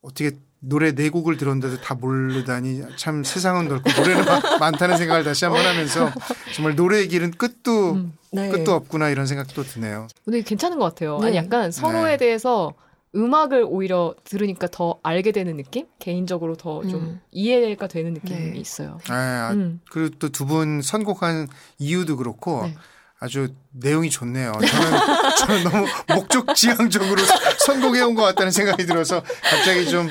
어떻게 0.00 0.30
노래 0.60 0.92
네 0.92 1.08
곡을 1.08 1.36
들었는데도 1.36 1.80
다 1.80 1.94
모르다니 1.94 2.82
참 2.96 3.22
세상은 3.22 3.68
넓고 3.68 3.90
노래는 4.00 4.24
많- 4.24 4.58
많다는 4.60 4.96
생각을 4.96 5.22
다시 5.24 5.44
한번 5.44 5.64
하면서 5.64 6.10
정말 6.54 6.74
노래의 6.74 7.08
길은 7.08 7.32
끝도 7.32 7.92
음. 7.92 8.12
네. 8.32 8.48
끝도 8.50 8.72
없구나 8.72 9.08
이런 9.10 9.26
생각도 9.26 9.62
드네요. 9.62 10.08
근데 10.24 10.42
괜찮은 10.42 10.78
것 10.78 10.86
같아요. 10.86 11.18
네. 11.20 11.28
아니 11.28 11.36
약간 11.36 11.70
서로에 11.70 12.12
네. 12.12 12.16
대해서 12.16 12.74
음악을 13.14 13.64
오히려 13.66 14.14
들으니까 14.24 14.66
더 14.66 14.98
알게 15.02 15.32
되는 15.32 15.56
느낌? 15.56 15.86
개인적으로 15.98 16.56
더좀 16.56 16.94
음. 16.94 17.20
이해가 17.30 17.86
되는 17.86 18.12
느낌이 18.14 18.38
네. 18.52 18.58
있어요. 18.58 18.98
아, 19.08 19.50
음. 19.54 19.80
그리고 19.90 20.14
또 20.18 20.28
두 20.28 20.44
분 20.44 20.82
선곡한 20.82 21.48
이유도 21.78 22.16
그렇고 22.18 22.62
네. 22.66 22.74
아주 23.20 23.48
내용이 23.70 24.10
좋네요. 24.10 24.52
저는 24.52 24.98
저는 25.36 25.64
너무 25.64 25.86
목적 26.14 26.54
지향적으로 26.54 27.22
선곡해 27.66 28.00
온 28.02 28.14
것 28.14 28.22
같다는 28.22 28.50
생각이 28.50 28.86
들어서 28.86 29.22
갑자기 29.42 29.88
좀 29.88 30.08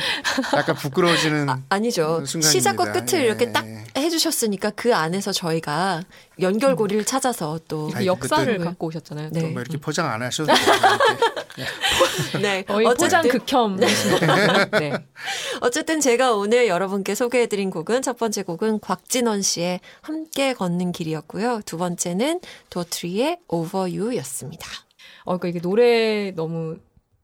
약간 0.56 0.76
부끄러워지는 0.76 1.50
아, 1.50 1.60
아니죠. 1.70 2.24
순간입니다. 2.26 2.50
시작과 2.52 2.91
끝을 2.93 3.20
예. 3.22 3.26
이렇게 3.26 3.52
딱 3.52 3.65
해주셨으니까 3.98 4.70
그 4.72 4.96
안에서 4.96 5.32
저희가 5.32 6.04
연결고리를 6.39 7.04
찾아서 7.06 7.60
또 7.67 7.89
아이, 7.96 8.06
역사를 8.06 8.46
그때- 8.46 8.63
갖고 8.63 8.88
오셨잖아요. 8.88 9.30
네. 9.32 9.41
또. 9.41 9.48
뭐 9.50 9.62
이렇게 9.62 9.78
포장 9.78 10.10
안 10.12 10.22
하셔도. 10.22 10.54
네. 12.41 12.62
거의 12.63 12.86
어쨌든, 12.86 13.08
포장 13.08 13.28
것 13.28 14.20
같아요. 14.20 14.80
네. 14.80 14.93
어쨌든 15.62 16.00
제가 16.00 16.34
오늘 16.34 16.67
여러분께 16.67 17.15
소개해드린 17.15 17.72
곡은 17.72 18.02
첫 18.04 18.17
번째 18.17 18.43
곡은 18.43 18.80
곽진원 18.80 19.41
씨의 19.41 19.80
함께 20.02 20.54
걷는 20.54 20.91
길이었고요. 20.91 21.62
두 21.65 21.78
번째는 21.78 22.39
도트리의 22.70 23.39
Over 23.58 23.91
You였습니다. 24.00 24.67
어, 25.24 25.38
그러니까 25.38 25.48
이게 25.50 25.60
노래 25.60 26.32
너무 26.32 26.78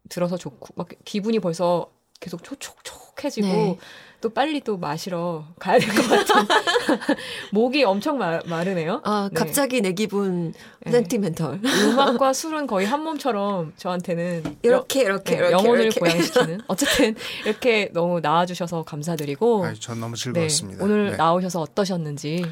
들어서 0.10 0.38
좋고 0.38 0.74
막 0.76 0.88
기분이 1.06 1.40
벌써 1.40 1.90
계속 2.20 2.44
촉촉촉해지고 2.44 3.48
네. 3.48 3.78
또 4.22 4.30
빨리 4.30 4.62
또 4.62 4.78
마시러 4.78 5.46
가야 5.60 5.78
될 5.80 5.90
것 5.90 6.08
같은 6.08 6.48
목이 7.52 7.84
엄청 7.84 8.18
마, 8.18 8.40
마르네요. 8.46 9.02
아, 9.04 9.30
네. 9.32 9.38
갑자기 9.38 9.82
내 9.82 9.92
기분 9.92 10.54
네. 10.86 10.92
센티멘털. 10.92 11.60
음악과 11.64 12.32
술은 12.34 12.68
거의 12.68 12.86
한 12.88 13.04
몸처럼 13.04 13.74
저한테는 13.76 14.58
이렇게 14.64 15.02
이렇게 15.02 15.32
네, 15.32 15.38
이렇게 15.38 15.52
영혼을 15.52 15.82
이렇게. 15.86 16.00
고양시키는 16.00 16.62
어쨌든 16.68 17.16
이렇게 17.46 17.90
너무 17.94 18.22
나와주셔서 18.22 18.84
감사드리고 18.84 19.66
아유, 19.66 19.80
전 19.80 20.00
너무 20.00 20.16
네, 20.16 20.22
즐거웠습니다. 20.24 20.84
오늘 20.84 21.12
네. 21.12 21.18
나오셔서 21.18 21.60
어떠셨는지 21.62 22.46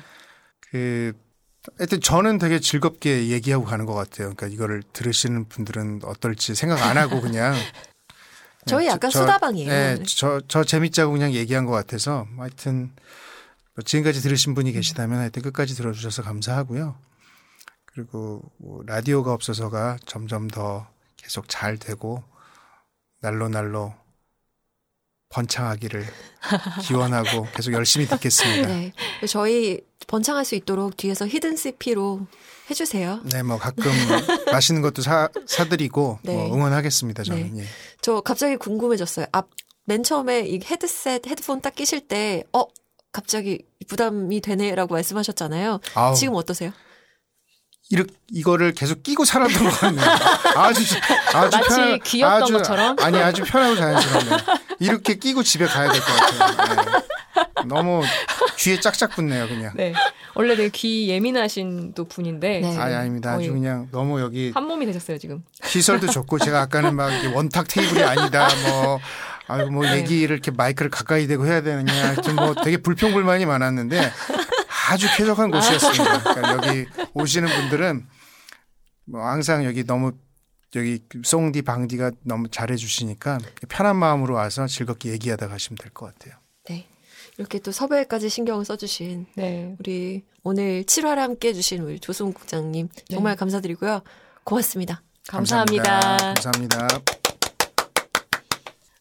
그 0.60 1.14
하여튼 1.78 2.02
저는 2.02 2.40
되게 2.40 2.60
즐겁게 2.60 3.28
얘기하고 3.30 3.66
가는 3.66 3.86
것 3.86 3.94
같아요. 3.94 4.34
그러니까 4.34 4.48
이거를 4.48 4.82
들으시는 4.94 5.46
분들은 5.46 6.02
어떨지 6.04 6.56
생각 6.56 6.82
안 6.82 6.98
하고 6.98 7.22
그냥 7.22 7.54
저희 8.66 8.86
네, 8.86 8.92
약간 8.92 9.12
저- 9.12 9.22
수다방이에요. 9.22 9.70
네, 9.70 10.04
저, 10.04 10.42
저 10.48 10.64
재밌자고 10.64 11.12
그냥 11.12 11.34
얘기한 11.34 11.66
것 11.66 11.72
같아서 11.72 12.28
하여튼 12.38 12.92
뭐 13.76 13.84
지금까지 13.84 14.22
들으신 14.22 14.54
분이 14.56 14.72
계시다면 14.72 15.20
하여튼 15.20 15.42
끝까지 15.44 15.76
들어주셔서 15.76 16.24
감사하고요. 16.24 16.96
그리고 17.86 18.42
뭐 18.58 18.82
라디오가 18.86 19.34
없어서가 19.34 19.98
점점 20.06 20.48
더 20.48 20.88
계속 21.18 21.46
잘 21.48 21.78
되고 21.78 22.24
날로 23.22 23.50
날로 23.50 23.94
번창하기를 25.32 26.06
기원하고 26.84 27.48
계속 27.56 27.74
열심히 27.74 28.06
듣겠습니다. 28.08 28.68
네, 28.68 28.94
네. 29.22 29.28
저희 29.28 29.80
번창할 30.08 30.46
수 30.46 30.56
있도록 30.56 30.98
뒤에서 30.98 31.28
히든 31.28 31.56
CP로 31.56 32.28
해주세요. 32.70 33.22
뭐 33.46 33.58
가끔 33.58 33.84
맛있는 34.52 34.82
것도 34.82 35.02
사, 35.02 35.30
사드리고 35.46 36.20
네. 36.24 36.34
뭐 36.34 36.54
응원하겠습니다. 36.54 37.24
저는. 37.24 37.60
예. 37.60 37.66
저 38.02 38.22
갑자기 38.22 38.56
궁금해졌어요. 38.58 39.26
앞, 39.32 39.50
맨 39.86 40.04
처음에 40.04 40.42
이 40.42 40.60
헤드셋, 40.64 41.28
헤드폰 41.28 41.62
딱 41.62 41.76
끼실 41.76 42.08
때, 42.08 42.44
어, 42.54 42.64
갑자기 43.12 43.60
부담이 43.88 44.42
되네라고 44.42 44.94
말씀하셨잖아요. 44.94 45.80
아우. 45.96 46.16
지금 46.16 46.36
어떠세요? 46.36 46.72
이렇게 47.90 48.14
이거를 48.30 48.74
계속 48.74 49.04
끼고 49.04 49.26
살았던 49.26 49.64
것 49.66 49.70
같네요. 49.80 50.06
아주 50.56 50.82
아주 51.34 51.58
마치 51.58 51.76
편- 51.76 52.00
귀엽던 52.04 52.44
아주- 52.44 52.54
것처럼? 52.54 52.96
아니 53.02 53.18
아주 53.18 53.44
편하고 53.44 53.76
자연스럽네요. 53.76 54.38
이렇게 54.82 55.16
끼고 55.16 55.44
집에 55.44 55.66
가야 55.66 55.92
될 55.92 56.02
것 56.02 56.08
같아요. 56.08 56.86
네. 56.86 57.64
너무 57.68 58.02
귀에 58.58 58.80
짝짝 58.80 59.12
붙네요, 59.12 59.48
그냥. 59.48 59.72
네. 59.76 59.94
원래 60.34 60.56
되게 60.56 60.70
귀 60.70 61.10
예민하신 61.10 61.94
또 61.94 62.06
분인데 62.08 62.62
네. 62.62 62.78
아니 62.78 62.96
아닙니다. 62.96 63.34
아주 63.34 63.52
그냥 63.52 63.88
너무 63.92 64.20
여기 64.22 64.52
한 64.54 64.66
몸이 64.66 64.86
되셨어요 64.86 65.18
지금. 65.18 65.44
시설도 65.64 66.08
좋고 66.08 66.40
제가 66.40 66.62
아까는 66.62 66.96
막 66.96 67.12
원탁 67.36 67.68
테이블이 67.68 68.02
아니다 68.02 68.48
뭐 68.68 69.00
아이고 69.48 69.72
뭐 69.72 69.84
네. 69.86 69.98
얘기를 69.98 70.34
이렇게 70.36 70.50
마이크를 70.52 70.90
가까이 70.90 71.28
대고 71.28 71.46
해야 71.46 71.62
되느냐 71.62 71.94
하여튼 71.94 72.36
뭐 72.38 72.56
되게 72.64 72.78
불평불만이 72.78 73.46
많았는데 73.46 74.12
아주 74.90 75.08
쾌적한 75.18 75.52
곳이었습니다. 75.52 76.24
그러니까 76.34 76.68
여기 76.70 76.86
오시는 77.14 77.50
분들은 77.50 78.08
뭐 79.06 79.22
항상 79.28 79.66
여기 79.66 79.84
너무 79.86 80.14
여기 80.76 81.00
송디 81.24 81.64
방디가 81.64 82.12
너무 82.24 82.48
잘해 82.50 82.76
주시니까 82.78 83.40
편한 83.68 83.96
마음으로 83.98 84.36
와서 84.36 84.68
즐겁게 84.68 85.12
얘기하다 85.12 85.48
가시면 85.50 85.78
될 85.78 85.92
것 85.92 86.06
같아요. 86.14 86.40
네. 86.70 86.88
이렇게 87.38 87.60
또 87.60 87.72
섭외까지 87.72 88.30
신경을 88.30 88.64
써주신 88.66 89.26
네. 89.36 89.76
우리 89.80 90.24
오늘 90.44 90.84
7화를 90.84 91.18
함께 91.18 91.50
해주신 91.50 91.82
우리 91.82 92.00
조승우 92.00 92.32
국장님 92.34 92.90
정말 93.10 93.36
감사드리고요. 93.36 94.02
고맙습니다. 94.44 95.02
감사합니다. 95.28 96.18
감사합니다. 96.18 96.88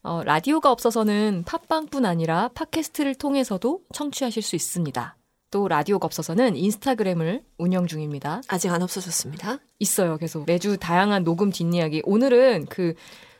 어, 0.03 0.23
라디오가 0.25 0.71
없어서는 0.73 1.45
팟빵뿐 1.47 2.07
아니라 2.07 2.49
팟캐스트를 2.55 3.15
통해서도 3.17 3.83
청취하실 3.93 4.43
수 4.43 4.57
있습니다. 4.57 5.17
또 5.51 5.69
라디오가 5.69 6.07
없어서는 6.07 6.57
인스타그램을 6.57 7.43
운영 7.59 7.87
중입니다. 7.87 8.41
아직 8.49 8.71
안 8.71 8.83
없어졌습니다. 8.83 9.59
있어요. 9.79 10.17
계속 10.17 10.45
매주 10.47 10.77
다양한 10.77 11.25
녹음 11.25 11.51
뒷이야기. 11.51 12.03
오늘은 12.05 12.67
그 12.69 12.95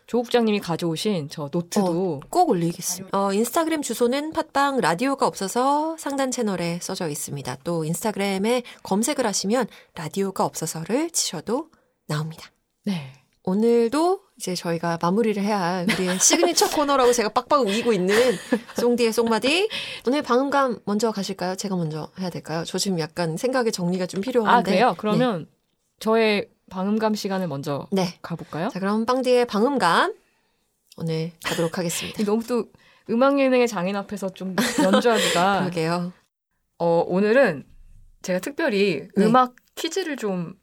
조국장님이 0.07 0.59
가져오신 0.59 1.29
저 1.31 1.49
노트도 1.53 2.23
꼭 2.31 2.49
올리겠습니다. 2.51 3.17
어, 3.17 3.33
인스타그램 3.33 3.81
주소는 3.81 4.33
팟빵 4.33 4.81
라디오가 4.81 5.25
없어서 5.25 5.97
상단 5.99 6.33
채널에 6.33 6.81
써져 6.83 7.09
있습니다. 7.09 7.59
또 7.63 7.85
인스타그램에 7.85 8.65
검색을 8.83 9.25
하시면 9.25 9.69
라디오가 9.95 10.45
없어서를 10.45 11.11
치셔도 11.11 11.69
나옵니다. 12.09 12.51
네. 12.85 13.20
오늘도 13.43 14.21
이제 14.37 14.55
저희가 14.55 14.99
마무리를 15.01 15.43
해야 15.43 15.61
할 15.61 15.87
우리의 15.91 16.19
시그니처 16.19 16.71
코너라고 16.71 17.13
제가 17.13 17.31
빡빡 17.31 17.63
우기고 17.63 17.93
있는 17.93 18.15
송디의 18.77 19.13
송마디. 19.13 19.69
오늘 20.07 20.23
방음감 20.23 20.81
먼저 20.85 21.11
가실까요? 21.11 21.57
제가 21.57 21.77
먼저 21.77 22.11
해야 22.19 22.31
될까요? 22.31 22.65
저 22.67 22.79
지금 22.79 22.99
약간 22.99 23.37
생각의 23.37 23.73
정리가 23.73 24.07
좀 24.07 24.21
필요한데. 24.21 24.53
아, 24.53 24.63
그래요? 24.63 24.95
그러면 24.99 25.47
저의 25.99 26.49
방음감 26.71 27.15
시간을 27.15 27.49
먼저 27.49 27.87
네. 27.91 28.05
네. 28.05 28.19
가볼까요? 28.23 28.69
자, 28.69 28.79
그럼 28.79 29.05
빵디의 29.07 29.47
방음감 29.47 30.15
오늘 30.99 31.33
가도록 31.45 31.79
하겠습니다. 31.79 32.23
너무 32.25 32.45
또 32.47 32.67
음악 33.09 33.39
예능의 33.41 33.69
장인 33.69 33.97
앞에서 33.97 34.31
좀 34.31 34.55
연주하기가 34.83 35.61
그러게요. 35.61 36.13
어, 36.79 37.05
오늘은 37.07 37.65
제가 38.23 38.39
특별히 38.39 39.09
네. 39.17 39.25
음악 39.25 39.57
퀴즈를 39.75 40.17
좀 40.17 40.55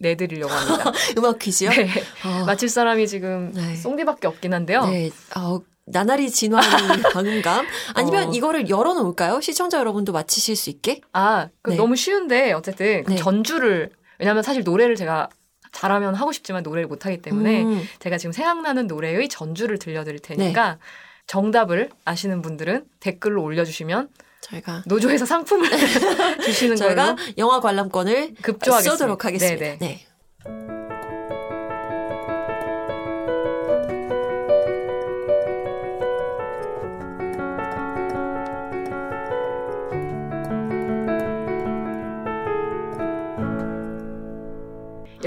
내드리려고 0.00 0.52
합니다. 0.52 0.92
음악 1.18 1.38
퀴즈요? 1.38 1.70
네. 1.70 1.88
어, 2.24 2.44
맞힐 2.46 2.68
사람이 2.68 3.06
지금 3.06 3.52
네. 3.54 3.76
송디밖에 3.76 4.26
없긴 4.26 4.54
한데요. 4.54 4.86
네. 4.86 5.10
어, 5.36 5.60
나날이 5.86 6.30
진화하는 6.30 7.02
방음감. 7.12 7.66
아니면 7.94 8.28
어. 8.28 8.32
이거를 8.32 8.68
열어놓을까요? 8.68 9.40
시청자 9.40 9.78
여러분도 9.78 10.12
맞히실 10.12 10.56
수 10.56 10.70
있게? 10.70 11.00
아, 11.12 11.48
그 11.62 11.70
네. 11.70 11.76
너무 11.76 11.96
쉬운데 11.96 12.52
어쨌든 12.52 13.04
그 13.04 13.12
네. 13.12 13.16
전주를 13.16 13.90
왜냐하면 14.18 14.42
사실 14.42 14.62
노래를 14.62 14.96
제가 14.96 15.28
잘하면 15.72 16.14
하고 16.14 16.32
싶지만 16.32 16.62
노래를 16.62 16.88
못하기 16.88 17.22
때문에 17.22 17.62
음, 17.62 17.82
제가 18.00 18.18
지금 18.18 18.32
생각나는 18.32 18.86
노래의 18.86 19.28
전주를 19.28 19.78
들려드릴 19.78 20.18
테니까 20.20 20.78
정답을 21.30 21.90
아시는 22.04 22.42
분들은 22.42 22.86
댓글로 22.98 23.40
올려주시면 23.44 24.08
저희가 24.40 24.82
노조에서 24.86 25.26
상품을 25.26 25.70
주시는 26.42 26.74
저희가 26.74 27.14
걸로 27.14 27.18
영화 27.38 27.60
관람권을 27.60 28.34
급조하겠습니다. 28.42 28.96
쏘도록 28.96 29.24
하겠습니다. 29.24 29.64
네네. 29.64 29.78
네. 29.78 30.06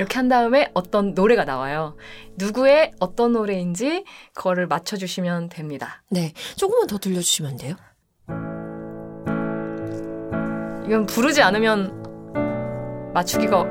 이렇게 0.04 0.18
한 0.18 0.28
다음에 0.28 0.70
어떤 0.74 1.14
노래가 1.14 1.46
나와요. 1.46 1.96
누구의 2.36 2.92
어떤 3.00 3.32
노래인지 3.32 4.04
그거를 4.34 4.68
맞춰주시면 4.68 5.48
됩니다. 5.48 6.04
네. 6.10 6.34
조금만 6.58 6.88
더 6.88 6.98
들려주시면 6.98 7.52
안 7.52 7.58
돼요? 7.58 7.76
이건 10.86 11.06
부르지 11.06 11.42
않으면 11.42 12.04
맞추기가 13.14 13.66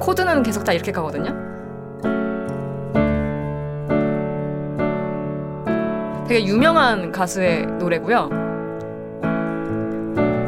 코드는 0.00 0.42
계속 0.42 0.64
다 0.64 0.72
이렇게 0.72 0.90
가거든요. 0.90 1.30
되게 6.26 6.44
유명한 6.46 7.12
가수의 7.12 7.66
노래고요. 7.78 8.39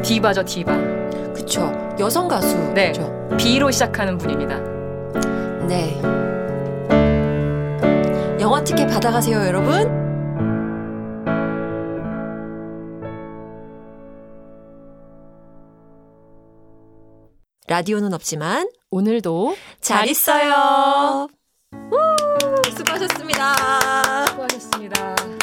디바죠, 0.03 0.43
디바. 0.43 0.75
그쵸. 1.33 1.71
여성 1.99 2.27
가수죠. 2.27 2.73
네. 2.73 2.91
B로 3.37 3.71
시작하는 3.71 4.17
분입니다. 4.17 4.59
네. 5.67 5.99
영화 8.39 8.63
티켓 8.63 8.87
받아가세요, 8.87 9.45
여러분. 9.45 10.03
라디오는 17.67 18.13
없지만 18.13 18.69
오늘도 18.91 19.55
잘 19.81 20.07
있어요. 20.07 21.27
우, 21.73 22.71
수고하셨습니다. 22.77 24.27
수고하셨습니다. 24.27 25.42